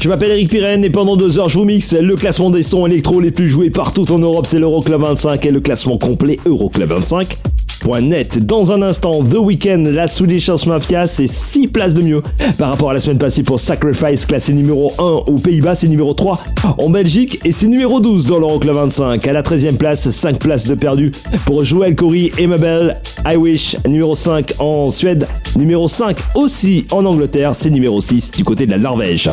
Je 0.07 0.09
m'appelle 0.09 0.31
Eric 0.31 0.51
Pirenne 0.51 0.85
et 0.85 0.91
pendant 0.91 1.17
deux 1.17 1.37
heures, 1.41 1.49
je 1.49 1.59
vous 1.59 1.65
mixe 1.65 1.93
le 1.93 2.15
classement 2.15 2.49
des 2.49 2.63
sons 2.63 2.87
électro 2.87 3.19
les 3.19 3.33
plus 3.33 3.51
joués 3.51 3.71
partout 3.71 4.13
en 4.13 4.21
Europe. 4.21 4.47
C'est 4.47 4.61
l'Euroclub 4.61 5.01
25 5.01 5.45
et 5.45 5.51
le 5.51 5.59
classement 5.59 5.99
complet 5.99 6.39
Euroclub 6.47 6.93
25.net 6.93 8.47
Dans 8.47 8.71
un 8.71 8.83
instant, 8.83 9.25
The 9.25 9.39
Weeknd, 9.41 9.83
la 9.93 10.07
Swedish 10.07 10.49
House 10.49 10.65
Mafia, 10.67 11.09
c'est 11.09 11.27
6 11.27 11.67
places 11.67 11.95
de 11.95 12.03
mieux 12.03 12.23
par 12.57 12.71
rapport 12.71 12.91
à 12.91 12.95
la 12.95 13.01
semaine 13.01 13.19
passée 13.19 13.43
pour 13.43 13.59
Sacrifice, 13.59 14.27
classé 14.27 14.53
numéro 14.53 14.93
1 14.97 15.03
aux 15.03 15.39
Pays-Bas, 15.39 15.75
c'est 15.75 15.89
numéro 15.89 16.15
3 16.15 16.39
en 16.79 16.89
Belgique 16.89 17.41
et 17.45 17.51
c'est 17.51 17.67
numéro 17.67 17.99
12 17.99 18.29
dans 18.29 18.39
l'Euroclub 18.39 18.77
25. 18.77 19.27
À 19.27 19.33
la 19.33 19.43
13e 19.43 19.77
place, 19.77 20.09
5 20.09 20.39
places 20.39 20.69
de 20.69 20.77
perdu 20.77 21.11
pour 21.47 21.65
Joël 21.65 21.97
Corey 21.97 22.31
et 22.39 22.47
Mabel, 22.47 23.01
I 23.27 23.35
Wish, 23.35 23.77
numéro 23.85 24.15
5 24.15 24.55
en 24.61 24.89
Suède, 24.89 25.27
numéro 25.57 25.89
5 25.89 26.17
aussi 26.37 26.87
en 26.93 27.05
Angleterre, 27.05 27.57
c'est 27.57 27.71
numéro 27.71 28.01
6 28.01 28.31
du 28.31 28.45
côté 28.45 28.67
de 28.67 28.71
la 28.71 28.79
Norvège. 28.79 29.31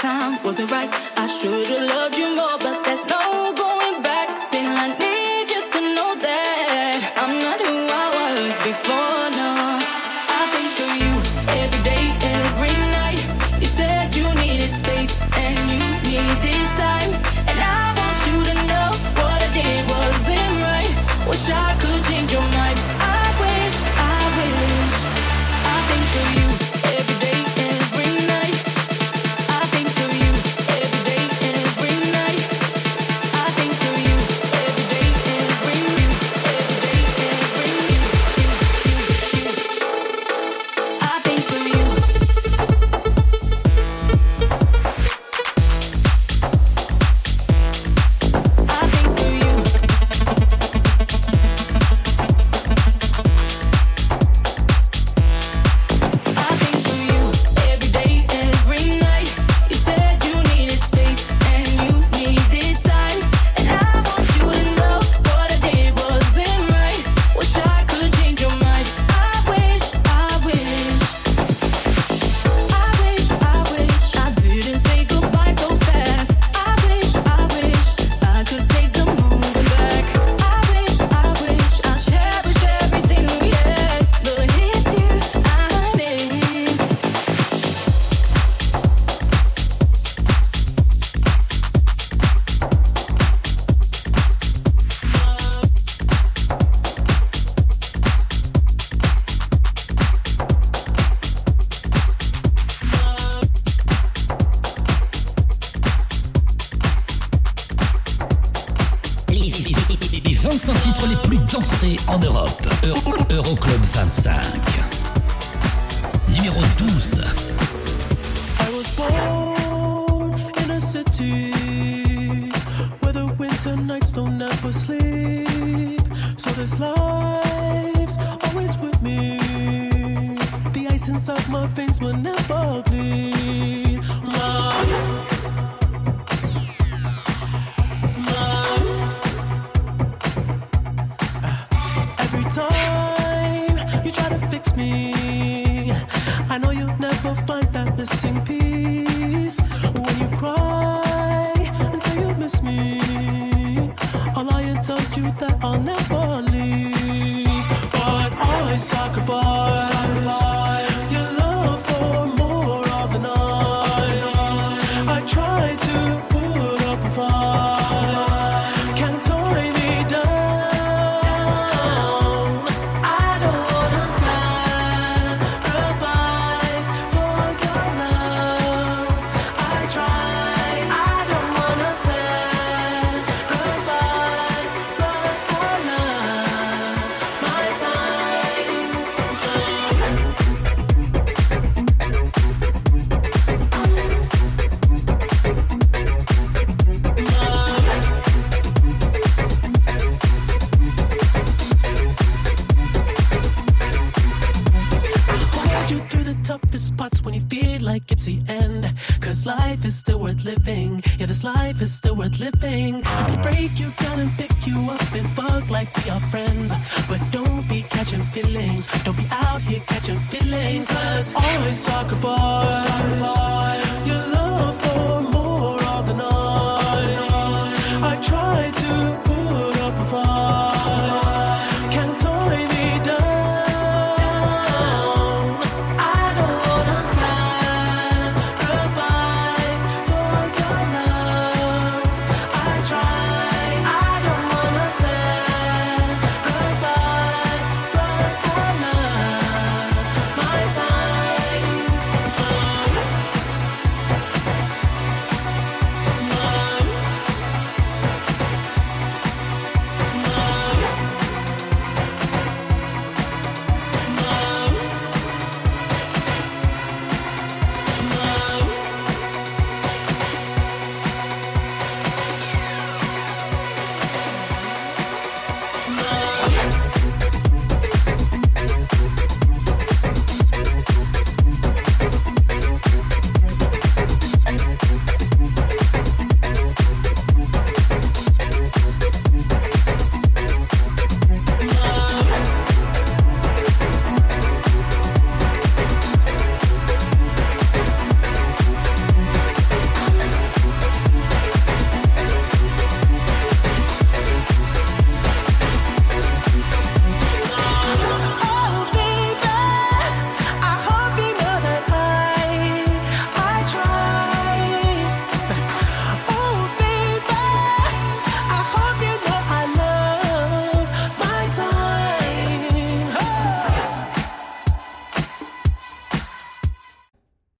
time 0.00 0.42
wasn't 0.42 0.70
right. 0.70 0.88
I 1.16 1.26
should've 1.26 1.68
loved 1.68 2.16
you 2.16 2.34
more, 2.34 2.56
but 2.58 2.79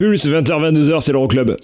Pulse 0.00 0.26
20h-22h, 0.26 1.02
c'est 1.02 1.12
l'Euroclub. 1.12 1.58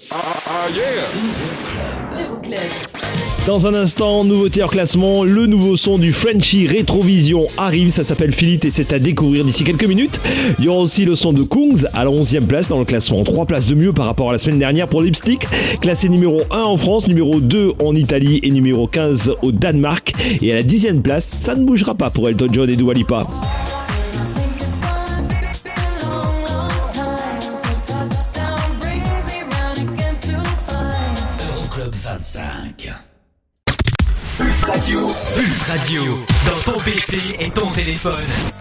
Dans 3.47 3.65
un 3.65 3.73
instant, 3.73 4.23
nouveauté 4.23 4.61
hors 4.61 4.69
classement, 4.69 5.23
le 5.23 5.47
nouveau 5.47 5.75
son 5.75 5.97
du 5.97 6.13
Frenchy 6.13 6.67
Retrovision 6.67 7.47
arrive, 7.57 7.89
ça 7.89 8.03
s'appelle 8.03 8.31
Philip 8.31 8.63
et 8.65 8.69
c'est 8.69 8.93
à 8.93 8.99
découvrir 8.99 9.43
d'ici 9.43 9.63
quelques 9.63 9.87
minutes. 9.87 10.19
Il 10.59 10.65
y 10.65 10.67
aura 10.67 10.81
aussi 10.81 11.03
le 11.03 11.15
son 11.15 11.33
de 11.33 11.41
Kungs 11.41 11.87
à 11.95 12.03
la 12.03 12.11
11e 12.11 12.45
place 12.45 12.67
dans 12.67 12.77
le 12.77 12.85
classement, 12.85 13.23
3 13.23 13.47
places 13.47 13.65
de 13.65 13.73
mieux 13.73 13.91
par 13.91 14.05
rapport 14.05 14.29
à 14.29 14.33
la 14.33 14.37
semaine 14.37 14.59
dernière 14.59 14.87
pour 14.87 15.01
Lipstick, 15.01 15.47
classé 15.81 16.07
numéro 16.07 16.41
1 16.51 16.59
en 16.59 16.77
France, 16.77 17.07
numéro 17.07 17.39
2 17.39 17.71
en 17.83 17.95
Italie 17.95 18.39
et 18.43 18.51
numéro 18.51 18.85
15 18.85 19.31
au 19.41 19.51
Danemark. 19.51 20.13
Et 20.43 20.51
à 20.51 20.55
la 20.57 20.63
10e 20.63 21.01
place, 21.01 21.27
ça 21.27 21.55
ne 21.55 21.63
bougera 21.63 21.95
pas 21.95 22.11
pour 22.11 22.29
Elton 22.29 22.49
John 22.51 22.69
et 22.69 22.75
Dua 22.75 22.93
Lipa. 22.93 23.25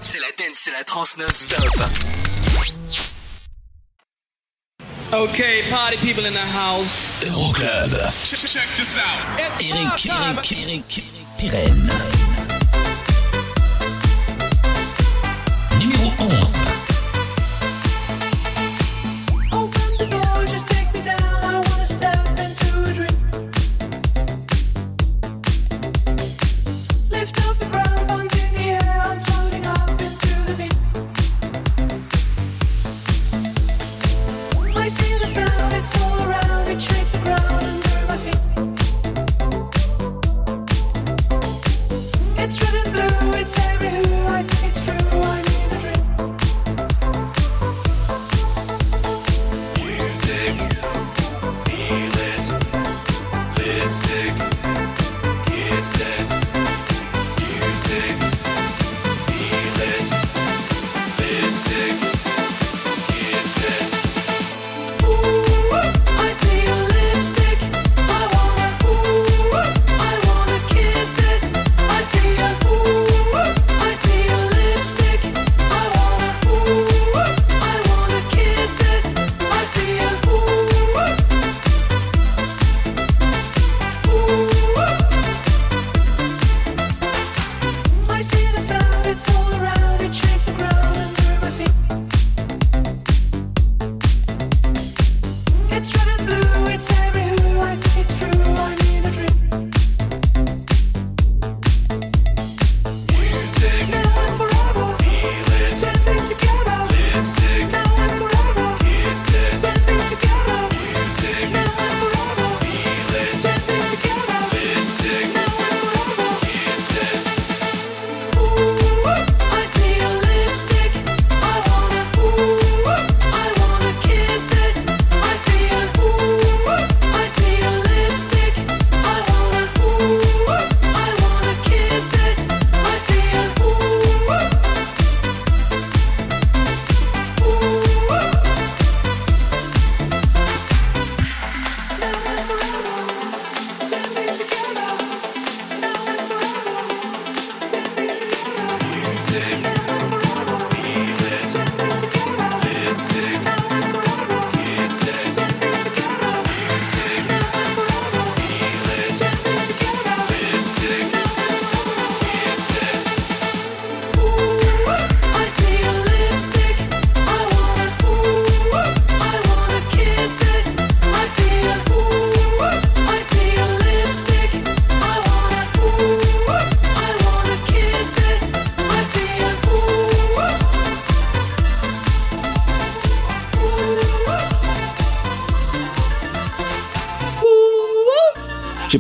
C'est 0.03 0.19
la 0.19 0.27
dance, 0.37 0.57
c'est 0.57 0.73
la 0.73 0.83
trans 0.83 1.05
non-stop. 1.19 1.65
Okay, 5.13 5.63
party 5.71 5.97
people 5.99 6.27
in 6.27 6.33
the 6.33 6.39
house. 6.39 7.23
Euroclub. 7.23 7.93
Check, 8.25 8.41
check 8.41 8.69
this 8.77 8.99
out. 8.99 9.39
It's 9.39 9.61
Eric. 9.63 10.07
Eric, 10.07 10.53
Eric, 10.53 11.03
Pirenne. 11.39 11.93
Numéro 15.79 16.13
11. 16.19 16.66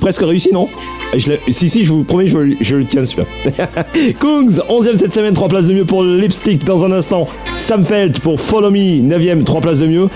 Presque 0.06 0.22
réussi, 0.22 0.50
non 0.52 0.68
je 1.16 1.32
Si, 1.50 1.68
si, 1.68 1.84
je 1.84 1.92
vous 1.92 2.04
promets, 2.04 2.28
je, 2.28 2.76
le 2.76 2.84
tiens 2.84 3.04
celui-là. 3.04 3.66
Kungs, 4.20 4.60
11ème 4.68 4.96
cette 4.96 5.12
semaine, 5.12 5.34
3 5.34 5.48
places 5.48 5.66
de 5.66 5.74
mieux 5.74 5.84
pour 5.84 6.04
Lipstick 6.04 6.64
dans 6.64 6.84
un 6.84 6.92
instant. 6.92 7.26
Sam 7.58 7.84
Felt 7.84 8.20
pour 8.20 8.40
Follow 8.40 8.70
Me, 8.70 9.02
9ème, 9.02 9.42
3 9.42 9.60
places 9.60 9.80
de 9.80 9.88
mieux. 9.88 10.08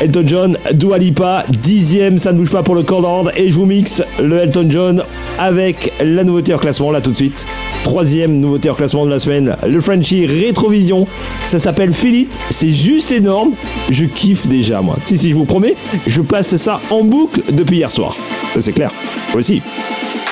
Elton 0.00 0.22
John, 0.26 0.58
Dua 0.72 0.96
Lipa, 0.96 1.44
10ème, 1.62 2.16
ça 2.16 2.32
ne 2.32 2.38
bouge 2.38 2.48
pas 2.48 2.62
pour 2.62 2.74
le 2.74 2.84
Cold 2.84 3.04
Et 3.36 3.50
je 3.50 3.54
vous 3.54 3.66
mixe 3.66 4.02
le 4.18 4.38
Elton 4.38 4.66
John 4.70 5.02
avec 5.38 5.92
la 6.02 6.24
nouveauté 6.24 6.54
en 6.54 6.58
classement, 6.58 6.90
là 6.90 7.02
tout 7.02 7.10
de 7.10 7.16
suite. 7.16 7.44
Troisième 7.84 8.40
nouveauté 8.40 8.70
en 8.70 8.74
classement 8.74 9.04
de 9.04 9.10
la 9.10 9.18
semaine, 9.18 9.56
le 9.66 9.80
Frenchie 9.82 10.24
Rétrovision. 10.24 11.06
Ça 11.48 11.58
s'appelle 11.58 11.92
Philip, 11.92 12.32
c'est 12.48 12.72
juste 12.72 13.12
énorme. 13.12 13.52
Je 13.90 14.06
kiffe 14.06 14.46
déjà, 14.46 14.80
moi. 14.80 14.96
Si, 15.04 15.18
si, 15.18 15.28
je 15.28 15.34
vous 15.34 15.44
promets, 15.44 15.74
je 16.06 16.22
passe 16.22 16.56
ça 16.56 16.80
en 16.88 17.04
boucle 17.04 17.42
depuis 17.52 17.76
hier 17.76 17.90
soir. 17.90 18.16
C'est 18.60 18.72
clair. 18.72 18.90
Aussi. 19.34 19.62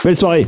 Belle 0.03 0.17
soirée. 0.17 0.47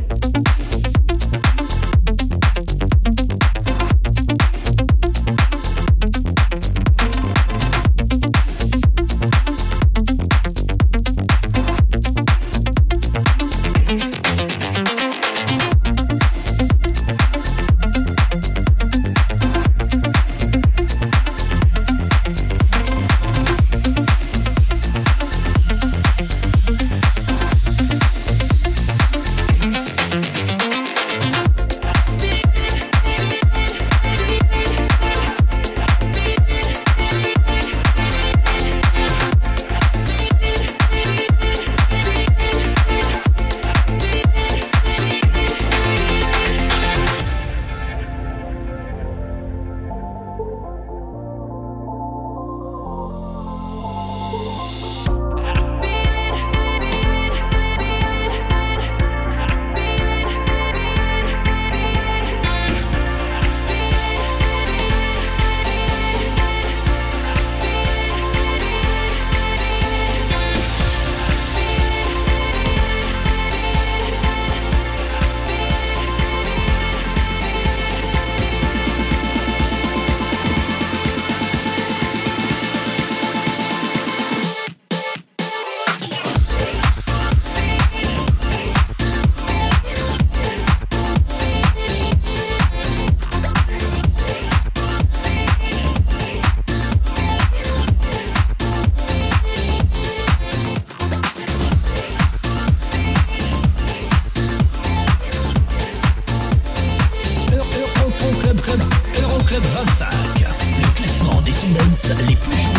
Les 112.13 112.35
plus 112.35 112.76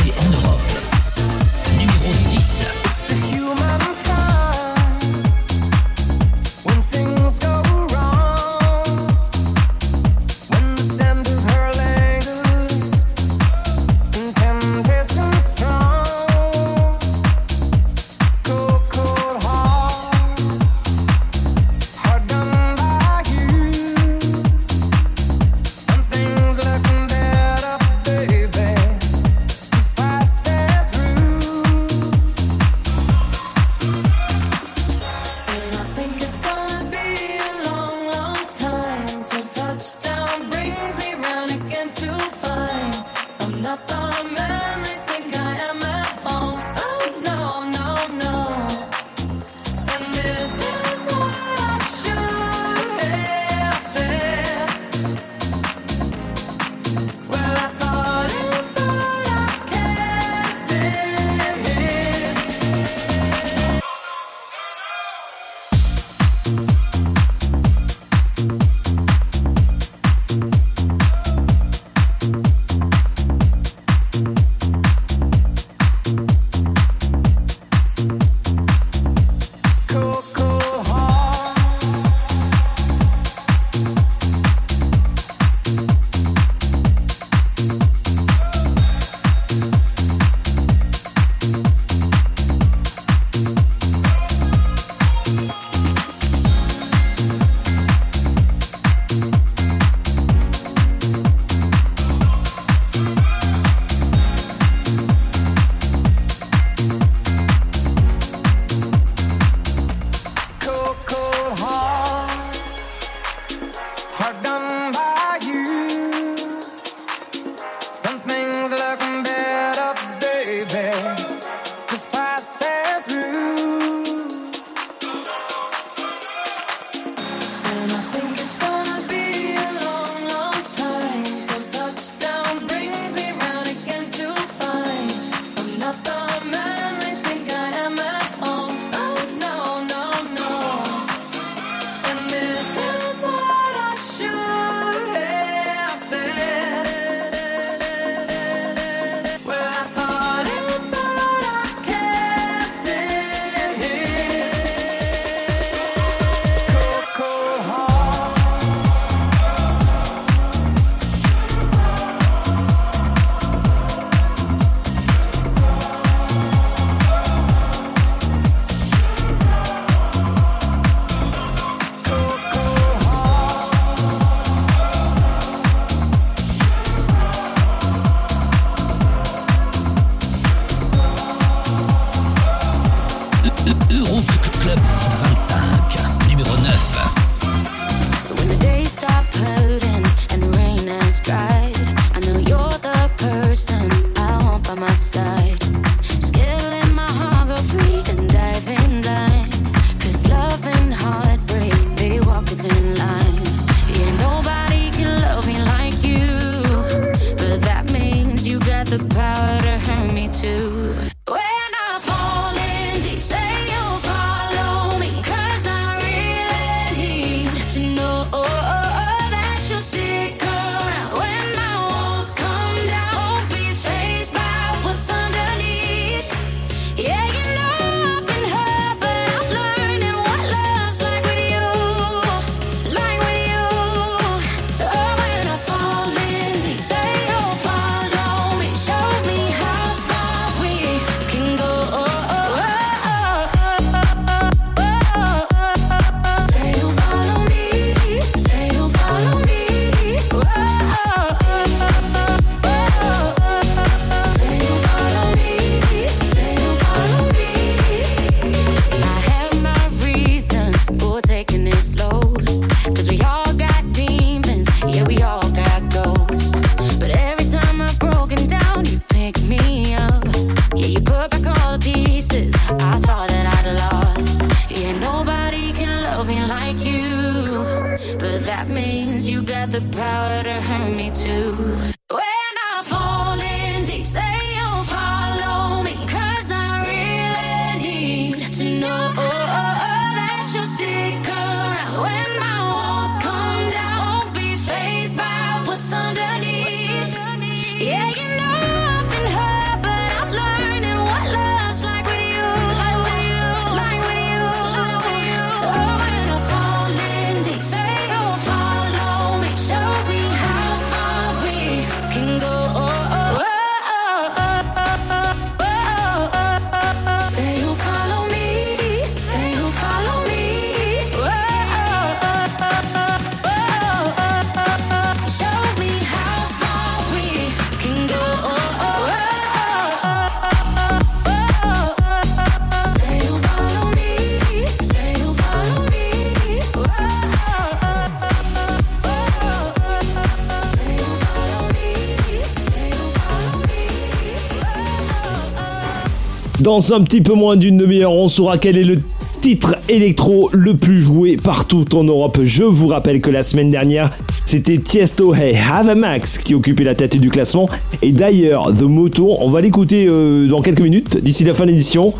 Dans 346.68 346.92
un 346.92 347.00
petit 347.00 347.22
peu 347.22 347.32
moins 347.32 347.56
d'une 347.56 347.78
demi-heure, 347.78 348.12
on 348.12 348.28
saura 348.28 348.58
quel 348.58 348.76
est 348.76 348.84
le 348.84 348.98
titre 349.40 349.76
électro 349.88 350.50
le 350.52 350.76
plus 350.76 351.00
joué 351.00 351.38
partout 351.38 351.86
en 351.96 352.04
Europe. 352.04 352.40
Je 352.44 352.62
vous 352.62 352.88
rappelle 352.88 353.22
que 353.22 353.30
la 353.30 353.42
semaine 353.42 353.70
dernière, 353.70 354.10
c'était 354.44 354.76
Tiesto 354.76 355.34
Hey 355.34 355.56
Have 355.56 355.88
a 355.88 355.94
Max 355.94 356.36
qui 356.36 356.54
occupait 356.54 356.84
la 356.84 356.94
tête 356.94 357.16
du 357.16 357.30
classement. 357.30 357.70
Et 358.02 358.12
d'ailleurs, 358.12 358.70
The 358.78 358.82
Moto, 358.82 359.34
on 359.40 359.48
va 359.48 359.62
l'écouter 359.62 360.08
euh, 360.10 360.46
dans 360.46 360.60
quelques 360.60 360.82
minutes, 360.82 361.16
d'ici 361.16 361.42
la 361.42 361.54
fin 361.54 361.64
de 361.64 361.70
l'édition, 361.70 362.12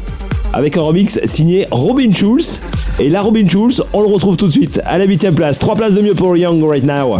avec 0.55 0.79
un 0.79 0.81
remix 0.81 1.21
signé 1.27 1.69
Robin 1.71 2.11
Schulz. 2.11 2.63
Et 3.01 3.11
là, 3.11 3.21
Robin 3.21 3.47
Schulz, 3.47 3.83
on 3.93 4.01
le 4.01 4.09
retrouve 4.09 4.39
tout 4.39 4.47
de 4.47 4.53
suite 4.53 4.81
à 4.87 4.97
la 4.97 5.05
8 5.05 5.31
place. 5.33 5.59
3 5.59 5.75
places 5.75 5.93
de 5.93 6.01
mieux 6.01 6.15
pour 6.15 6.35
Young 6.39 6.65
right 6.65 6.85
now. 6.85 7.19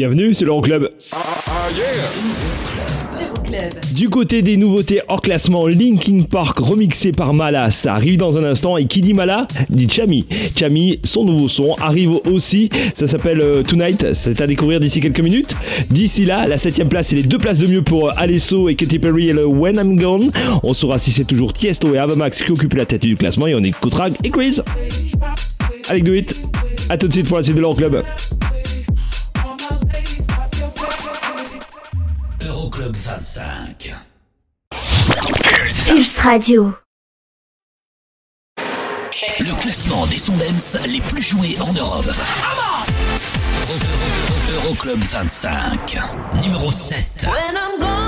Bienvenue, 0.00 0.32
c'est 0.32 0.46
l'Euroclub. 0.46 0.88
Du 3.94 4.08
côté 4.08 4.40
des 4.40 4.56
nouveautés 4.56 5.02
hors 5.08 5.20
classement, 5.20 5.66
Linkin 5.66 6.22
Park 6.22 6.58
remixé 6.58 7.12
par 7.12 7.34
Mala, 7.34 7.70
ça 7.70 7.96
arrive 7.96 8.16
dans 8.16 8.38
un 8.38 8.44
instant. 8.44 8.78
Et 8.78 8.86
qui 8.86 9.02
dit 9.02 9.12
Mala 9.12 9.46
dit 9.68 9.90
Chami. 9.90 10.24
Chami, 10.56 11.00
son 11.04 11.26
nouveau 11.26 11.48
son 11.48 11.74
arrive 11.74 12.12
aussi. 12.32 12.70
Ça 12.94 13.08
s'appelle 13.08 13.42
euh, 13.42 13.62
Tonight. 13.62 14.14
C'est 14.14 14.40
à 14.40 14.46
découvrir 14.46 14.80
d'ici 14.80 15.02
quelques 15.02 15.20
minutes. 15.20 15.54
D'ici 15.90 16.24
là, 16.24 16.46
la 16.46 16.56
7ème 16.56 16.88
place 16.88 17.12
et 17.12 17.16
les 17.16 17.22
deux 17.22 17.36
places 17.36 17.58
de 17.58 17.66
mieux 17.66 17.82
pour 17.82 18.08
euh, 18.08 18.12
Alesso 18.16 18.70
et 18.70 18.76
Katy 18.76 19.00
Perry 19.00 19.28
et 19.28 19.34
le 19.34 19.44
When 19.44 19.76
I'm 19.76 20.00
Gone. 20.00 20.32
On 20.62 20.72
saura 20.72 20.98
si 20.98 21.10
c'est 21.10 21.24
toujours 21.24 21.52
Tiesto 21.52 21.94
et 21.94 21.98
Avamax 21.98 22.42
qui 22.42 22.52
occupent 22.52 22.72
la 22.72 22.86
tête 22.86 23.02
du 23.02 23.16
classement. 23.16 23.48
Et 23.48 23.54
on 23.54 23.62
écoutera 23.62 24.08
et 24.24 24.30
Chris 24.30 24.60
avec 25.90 26.04
Do 26.04 26.14
It. 26.14 26.34
A 26.88 26.96
tout 26.96 27.06
de 27.06 27.12
suite 27.12 27.28
pour 27.28 27.36
la 27.36 27.42
suite 27.42 27.56
de 27.56 27.60
l'Euroclub. 27.60 27.92
Euroclub 27.96 28.39
25. 33.02 33.94
Pulse 35.88 36.18
Radio. 36.18 36.74
Le 39.38 39.60
classement 39.62 40.06
des 40.06 40.18
Sondens 40.18 40.76
les 40.86 41.00
plus 41.00 41.22
joués 41.22 41.56
en 41.60 41.72
Europe. 41.72 42.06
Euro- 43.68 43.78
Euro- 44.52 44.66
Euroclub 44.66 45.02
25. 45.02 45.96
Numéro 46.42 46.70
7. 46.70 47.24
When 47.26 47.56
I'm 47.56 47.80
gone, 47.80 47.99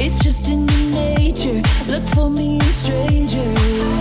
it's 0.00 0.22
just 0.22 0.48
in 0.48 0.66
your 0.68 0.90
nature. 0.90 1.62
Look 1.86 2.06
for 2.14 2.30
me 2.30 2.56
in 2.56 2.70
strangers. 2.70 3.98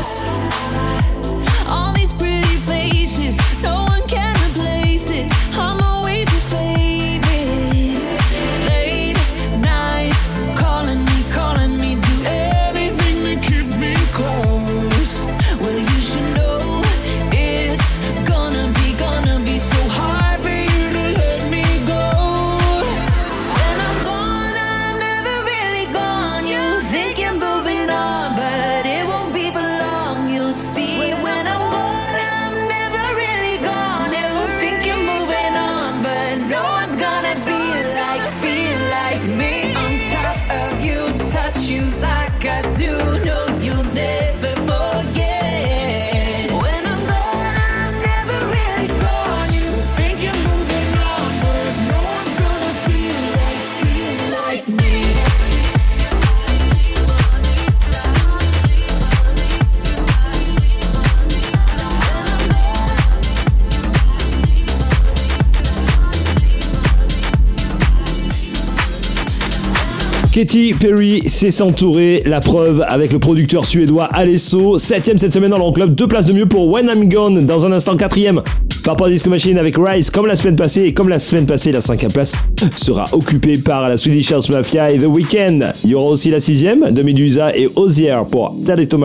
Katy 70.38 70.76
Perry 70.80 71.27
s'est 71.27 71.49
s'entourer, 71.49 72.22
la 72.23 72.41
preuve 72.41 72.85
avec 72.88 73.11
le 73.11 73.18
producteur 73.18 73.65
suédois 73.65 74.03
Alesso, 74.03 74.77
7ème 74.77 75.18
cette 75.18 75.34
semaine 75.34 75.49
dans 75.49 75.57
l'enclub, 75.57 75.95
deux 75.95 76.05
places 76.05 76.27
de 76.27 76.34
mieux 76.34 76.45
pour 76.45 76.68
When 76.68 76.85
I'm 76.85 77.09
Gone, 77.09 77.47
dans 77.47 77.65
un 77.65 77.72
instant 77.72 77.95
4ème. 77.95 78.43
Papa 78.84 79.09
Disco 79.09 79.31
Machine 79.31 79.57
avec 79.57 79.77
Rise 79.80 80.11
comme 80.11 80.27
la 80.27 80.35
semaine 80.35 80.55
passée, 80.55 80.84
et 80.84 80.93
comme 80.93 81.09
la 81.09 81.18
semaine 81.18 81.47
passée, 81.47 81.72
la 81.72 81.80
5ème 81.80 82.14
place 82.14 82.34
sera 82.76 83.05
occupée 83.14 83.57
par 83.57 83.89
la 83.89 83.97
Swedish 83.97 84.31
House 84.31 84.51
Mafia 84.51 84.91
et 84.91 84.99
The 84.99 85.07
Weeknd. 85.07 85.72
Il 85.84 85.89
y 85.89 85.95
aura 85.95 86.11
aussi 86.11 86.30
la 86.30 86.38
6ème 86.38 86.91
de 86.91 87.01
Medusa 87.01 87.57
et 87.57 87.68
Ozier 87.76 88.15
pour 88.30 88.55
Tell 88.64 88.80
It. 88.80 88.95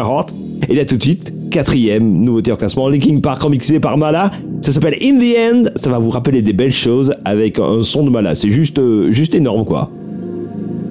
Et 0.68 0.74
là 0.74 0.84
tout 0.84 0.98
de 0.98 1.02
suite, 1.02 1.32
quatrième 1.50 2.24
nouveauté 2.24 2.52
en 2.52 2.56
classement, 2.56 2.90
Linkin 2.90 3.20
Park 3.20 3.40
remixé 3.40 3.80
par 3.80 3.96
Mala. 3.96 4.32
Ça 4.60 4.70
s'appelle 4.70 4.98
In 5.02 5.18
The 5.18 5.38
End, 5.38 5.70
ça 5.76 5.88
va 5.88 5.98
vous 5.98 6.10
rappeler 6.10 6.42
des 6.42 6.52
belles 6.52 6.74
choses 6.74 7.14
avec 7.24 7.58
un 7.58 7.80
son 7.80 8.04
de 8.04 8.10
Mala. 8.10 8.34
C'est 8.34 8.50
juste, 8.50 8.78
euh, 8.78 9.10
juste 9.12 9.34
énorme 9.34 9.64
quoi. 9.64 9.90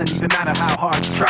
doesn't 0.00 0.16
even 0.16 0.28
matter 0.28 0.58
how 0.58 0.76
hard 0.76 1.06
you 1.06 1.14
try. 1.14 1.29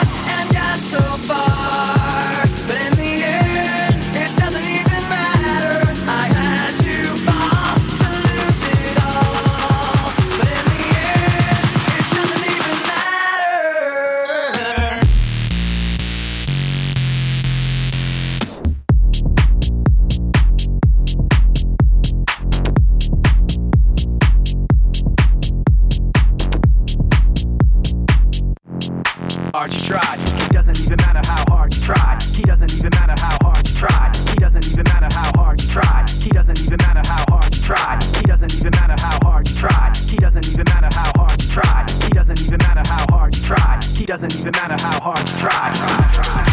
hard 29.61 29.73
you 29.73 29.79
try. 29.79 30.17
He 30.17 30.47
doesn't 30.49 30.81
even 30.81 30.97
matter 30.97 31.21
how 31.23 31.43
hard 31.53 31.75
you 31.75 31.81
try. 31.81 32.17
He 32.33 32.41
doesn't 32.41 32.73
even 32.73 32.89
matter 32.97 33.13
how 33.21 33.37
hard 33.43 33.67
you 33.67 33.75
try. 33.75 34.11
He 34.29 34.35
doesn't 34.41 34.65
even 34.65 34.83
matter 34.85 35.07
how 35.13 35.31
hard 35.37 35.61
you 35.61 35.67
try. 35.67 36.03
He 36.17 36.29
doesn't 36.29 36.63
even 36.63 36.77
matter 36.77 37.01
how 37.05 37.23
hard 37.29 37.55
you 37.55 37.61
try. 37.61 37.99
He 38.17 38.23
doesn't 38.25 38.55
even 38.57 38.71
matter 38.71 38.95
how 38.97 39.19
hard 39.21 39.47
you 39.49 39.53
try. 39.53 39.93
He 40.09 40.17
doesn't 40.17 40.47
even 40.49 40.65
matter 40.65 40.89
how 40.97 41.11
hard 41.15 41.41
you 41.43 41.49
try. 41.49 41.85
He 42.01 42.09
doesn't 42.09 42.41
even 42.41 42.57
matter 42.57 42.81
how 42.89 43.05
hard 43.11 43.35
you 43.35 43.43
try. 43.43 43.79
He 43.93 44.05
doesn't 44.05 44.35
even 44.35 44.51
matter 44.51 44.77
how 44.81 44.99
hard 44.99 45.29
you 45.29 45.37
try. 45.37 46.50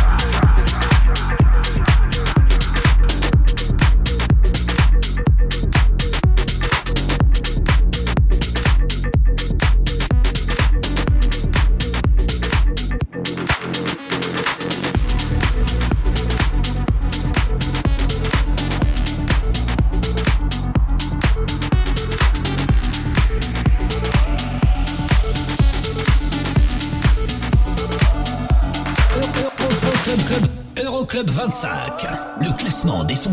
25, 31.39 32.05
le 32.41 32.53
classement 32.57 33.05
des 33.05 33.15
sons 33.15 33.31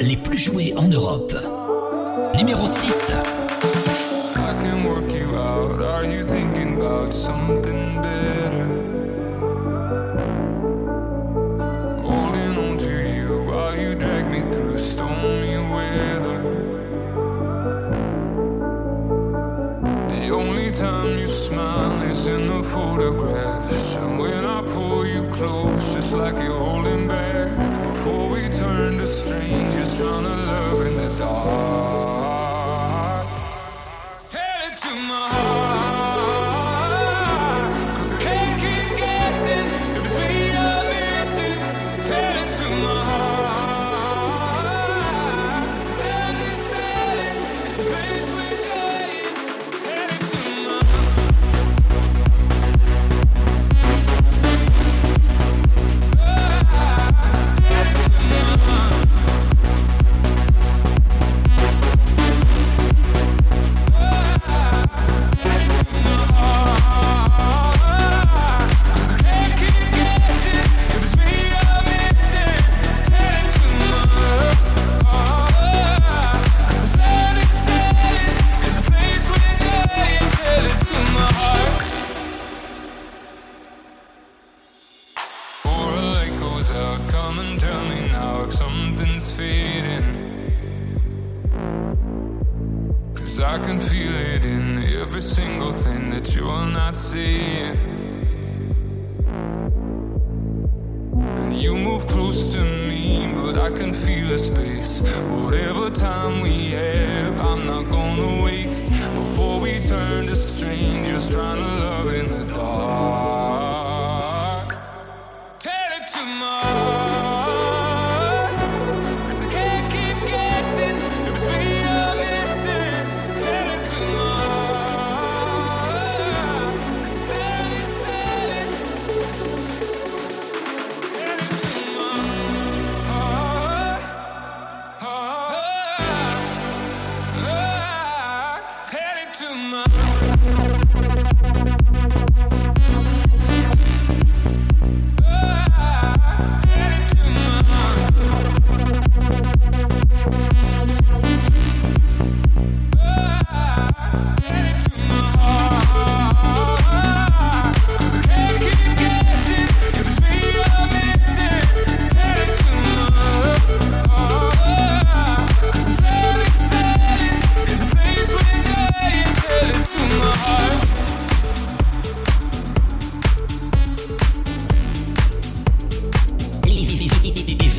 les 0.00 0.18
plus 0.18 0.36
joués 0.36 0.74
en 0.76 0.88
Europe. 0.88 1.34
Numéro 2.34 2.66
6. 2.66 3.12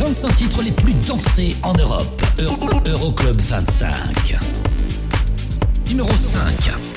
25 0.08 0.36
titres 0.38 0.62
les 0.62 0.72
plus 0.72 0.94
dansés 1.06 1.54
en 1.64 1.74
Europe. 1.74 2.22
Euroclub 2.86 3.42
25. 3.42 4.38
Numéro 5.90 6.16
5. 6.16 6.97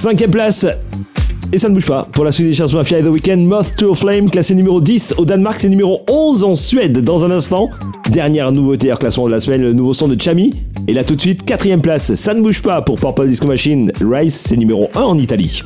Cinquième 0.00 0.30
place. 0.30 0.64
Et 1.52 1.58
ça 1.58 1.68
ne 1.68 1.74
bouge 1.74 1.84
pas. 1.84 2.08
Pour 2.10 2.24
la 2.24 2.32
suite 2.32 2.46
des 2.46 2.54
chansons 2.54 2.78
Mafia 2.78 3.00
et 3.00 3.02
The 3.02 3.08
Weekend 3.08 3.44
Moth 3.44 3.76
to 3.76 3.92
a 3.92 3.94
Flame, 3.94 4.30
classé 4.30 4.54
numéro 4.54 4.80
10 4.80 5.16
au 5.18 5.26
Danemark, 5.26 5.60
c'est 5.60 5.68
numéro 5.68 6.00
11 6.08 6.42
en 6.42 6.54
Suède 6.54 7.04
dans 7.04 7.22
un 7.22 7.30
instant. 7.30 7.68
Dernière 8.10 8.50
nouveauté, 8.50 8.90
classement 8.98 9.26
de 9.26 9.32
la 9.32 9.40
semaine, 9.40 9.60
le 9.60 9.74
nouveau 9.74 9.92
son 9.92 10.08
de 10.08 10.18
Chami. 10.18 10.54
Et 10.88 10.94
là 10.94 11.04
tout 11.04 11.16
de 11.16 11.20
suite, 11.20 11.44
quatrième 11.44 11.82
place, 11.82 12.14
ça 12.14 12.32
ne 12.32 12.40
bouge 12.40 12.62
pas 12.62 12.80
pour 12.80 12.98
Purple 12.98 13.28
Disco 13.28 13.46
Machine. 13.46 13.92
Rise, 14.00 14.36
c'est 14.36 14.56
numéro 14.56 14.88
1 14.94 15.00
en 15.02 15.18
Italie. 15.18 15.62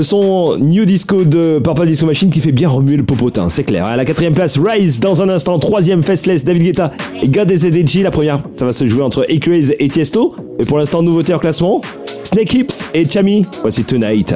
Le 0.00 0.04
son 0.04 0.56
New 0.56 0.86
Disco 0.86 1.24
de 1.24 1.58
Purple 1.58 1.84
Disco 1.84 2.06
Machine 2.06 2.30
qui 2.30 2.40
fait 2.40 2.52
bien 2.52 2.70
remuer 2.70 2.96
le 2.96 3.02
popotin, 3.02 3.50
c'est 3.50 3.64
clair. 3.64 3.84
À 3.84 3.98
la 3.98 4.06
quatrième 4.06 4.32
place, 4.32 4.56
Rise 4.56 4.98
dans 4.98 5.20
un 5.20 5.28
instant. 5.28 5.58
Troisième, 5.58 6.02
Festless, 6.02 6.42
David 6.42 6.62
Guetta 6.62 6.90
et 7.22 7.28
God 7.28 7.52
La 8.02 8.10
première, 8.10 8.40
ça 8.56 8.64
va 8.64 8.72
se 8.72 8.88
jouer 8.88 9.02
entre 9.02 9.26
Acraze 9.30 9.74
et 9.78 9.88
Tiesto. 9.90 10.34
Et 10.58 10.64
pour 10.64 10.78
l'instant, 10.78 11.02
nouveauté 11.02 11.34
en 11.34 11.38
classement, 11.38 11.82
Snake 12.24 12.54
Hips 12.54 12.84
et 12.94 13.04
Chami. 13.04 13.44
Voici 13.60 13.84
Tonight. 13.84 14.34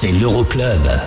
C'est 0.00 0.12
l'Euroclub. 0.12 0.97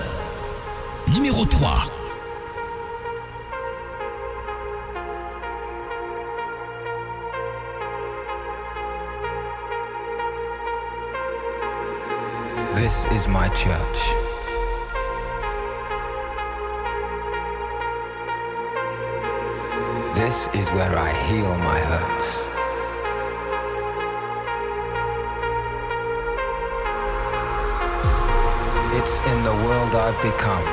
It's 28.94 29.22
in 29.22 29.44
the 29.44 29.54
world 29.64 29.96
I've 29.96 30.22
become, 30.22 30.68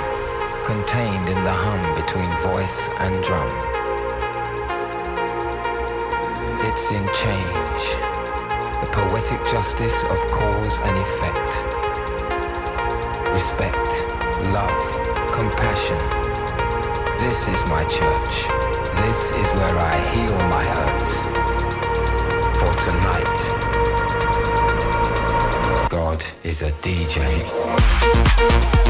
contained 0.66 1.28
in 1.28 1.40
the 1.44 1.52
hum 1.52 1.94
between 1.94 2.28
voice 2.42 2.88
and 2.98 3.14
drum. 3.22 3.46
It's 6.66 6.90
in 6.90 7.06
change, 7.14 7.82
the 8.82 8.90
poetic 8.90 9.38
justice 9.46 10.02
of 10.02 10.18
cause 10.34 10.78
and 10.82 10.98
effect. 10.98 11.50
Respect, 13.30 13.92
love, 14.50 14.82
compassion. 15.30 16.02
This 17.22 17.46
is 17.46 17.62
my 17.70 17.84
church. 17.84 18.34
This 19.06 19.30
is 19.30 19.48
where 19.54 19.78
I 19.78 19.96
heal 20.10 20.36
my 20.50 20.64
hurts. 20.66 21.12
For 22.58 22.72
tonight, 22.82 23.57
is 26.48 26.62
a 26.62 26.72
DJ. 26.80 28.87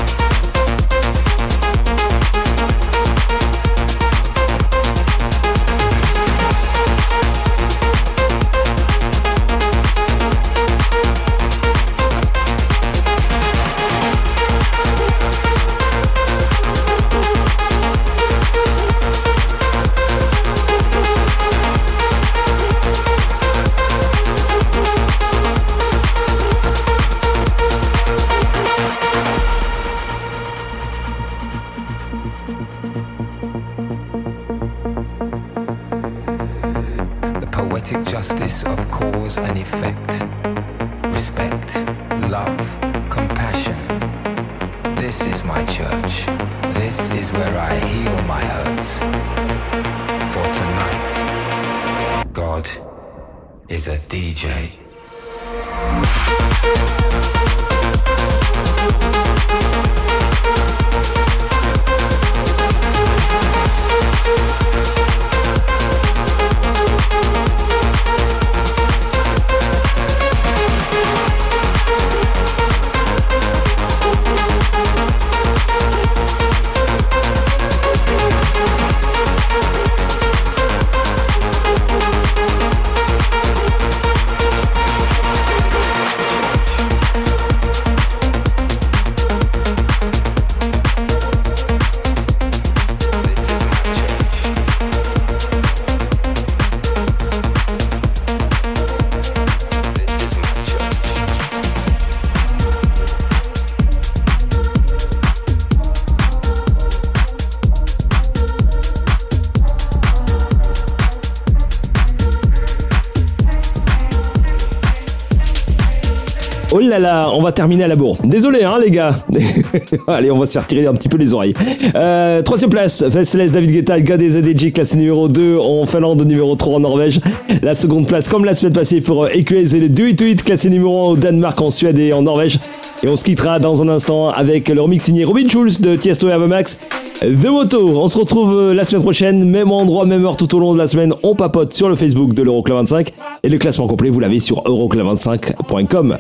Va 117.49 117.53
terminer 117.53 117.85
à 117.85 117.89
la 117.89 117.97
bourre. 117.97 118.19
Désolé, 118.25 118.62
hein, 118.62 118.77
les 118.83 118.91
gars. 118.91 119.15
Allez, 120.07 120.31
on 120.31 120.39
va 120.39 120.45
se 120.45 120.53
faire 120.53 120.66
tirer 120.66 120.87
un 120.87 120.93
petit 120.93 121.09
peu 121.09 121.16
les 121.16 121.33
oreilles. 121.33 121.55
Euh, 121.95 122.43
troisième 122.43 122.69
place, 122.69 123.03
Faceless 123.11 123.53
David 123.53 123.73
Guetta, 123.73 123.99
gars 124.01 124.19
des 124.19 124.37
ADG, 124.37 124.73
classé 124.73 124.97
numéro 124.97 125.29
2 125.29 125.57
en 125.57 125.87
Finlande, 125.87 126.23
numéro 126.27 126.55
3 126.57 126.77
en 126.77 126.81
Norvège. 126.81 127.20
La 127.62 127.75
seconde 127.75 128.07
place, 128.07 128.29
comme 128.29 128.45
la 128.45 128.53
semaine 128.53 128.75
passée, 128.75 129.01
pour 129.01 129.25
euh, 129.25 129.29
EQS 129.29 129.75
et 129.75 129.81
le 129.81 129.89
Do 129.89 130.05
It 130.05 130.19
To 130.19 130.27
It, 130.27 130.43
classé 130.43 130.69
numéro 130.69 131.09
1 131.09 131.12
au 131.12 131.16
Danemark, 131.16 131.59
en 131.62 131.70
Suède 131.70 131.99
et 131.99 132.12
en 132.12 132.20
Norvège. 132.20 132.61
Et 133.03 133.09
on 133.09 133.16
se 133.16 133.25
quittera 133.25 133.59
dans 133.59 133.81
un 133.81 133.89
instant 133.89 134.29
avec 134.29 134.69
le 134.69 134.81
remix 134.83 135.05
signé 135.05 135.25
Robin 135.25 135.49
Schulz 135.49 135.81
de 135.81 135.97
Tiesto 135.97 136.29
et 136.29 136.33
Avamax. 136.33 136.77
The 137.20 137.49
Moto, 137.49 137.99
on 137.99 138.09
se 138.09 138.19
retrouve 138.19 138.59
euh, 138.59 138.75
la 138.75 138.85
semaine 138.85 139.03
prochaine, 139.03 139.43
même 139.49 139.73
endroit, 139.73 140.05
même 140.05 140.27
heure 140.27 140.37
tout 140.37 140.55
au 140.55 140.59
long 140.59 140.75
de 140.75 140.79
la 140.79 140.87
semaine. 140.87 141.15
On 141.23 141.35
papote 141.35 141.73
sur 141.73 141.89
le 141.89 141.97
Facebook 141.97 142.35
de 142.35 142.43
l'Euroclub 142.43 142.77
25 142.77 143.12
et 143.43 143.49
le 143.49 143.57
classement 143.57 143.87
complet, 143.87 144.11
vous 144.11 144.20
l'avez 144.20 144.39
sur 144.39 144.62
euroclub25.com. 144.65 146.19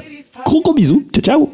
Gros 0.48 0.62
gros 0.62 0.74
bisous, 0.74 1.02
ciao 1.12 1.22
ciao 1.22 1.47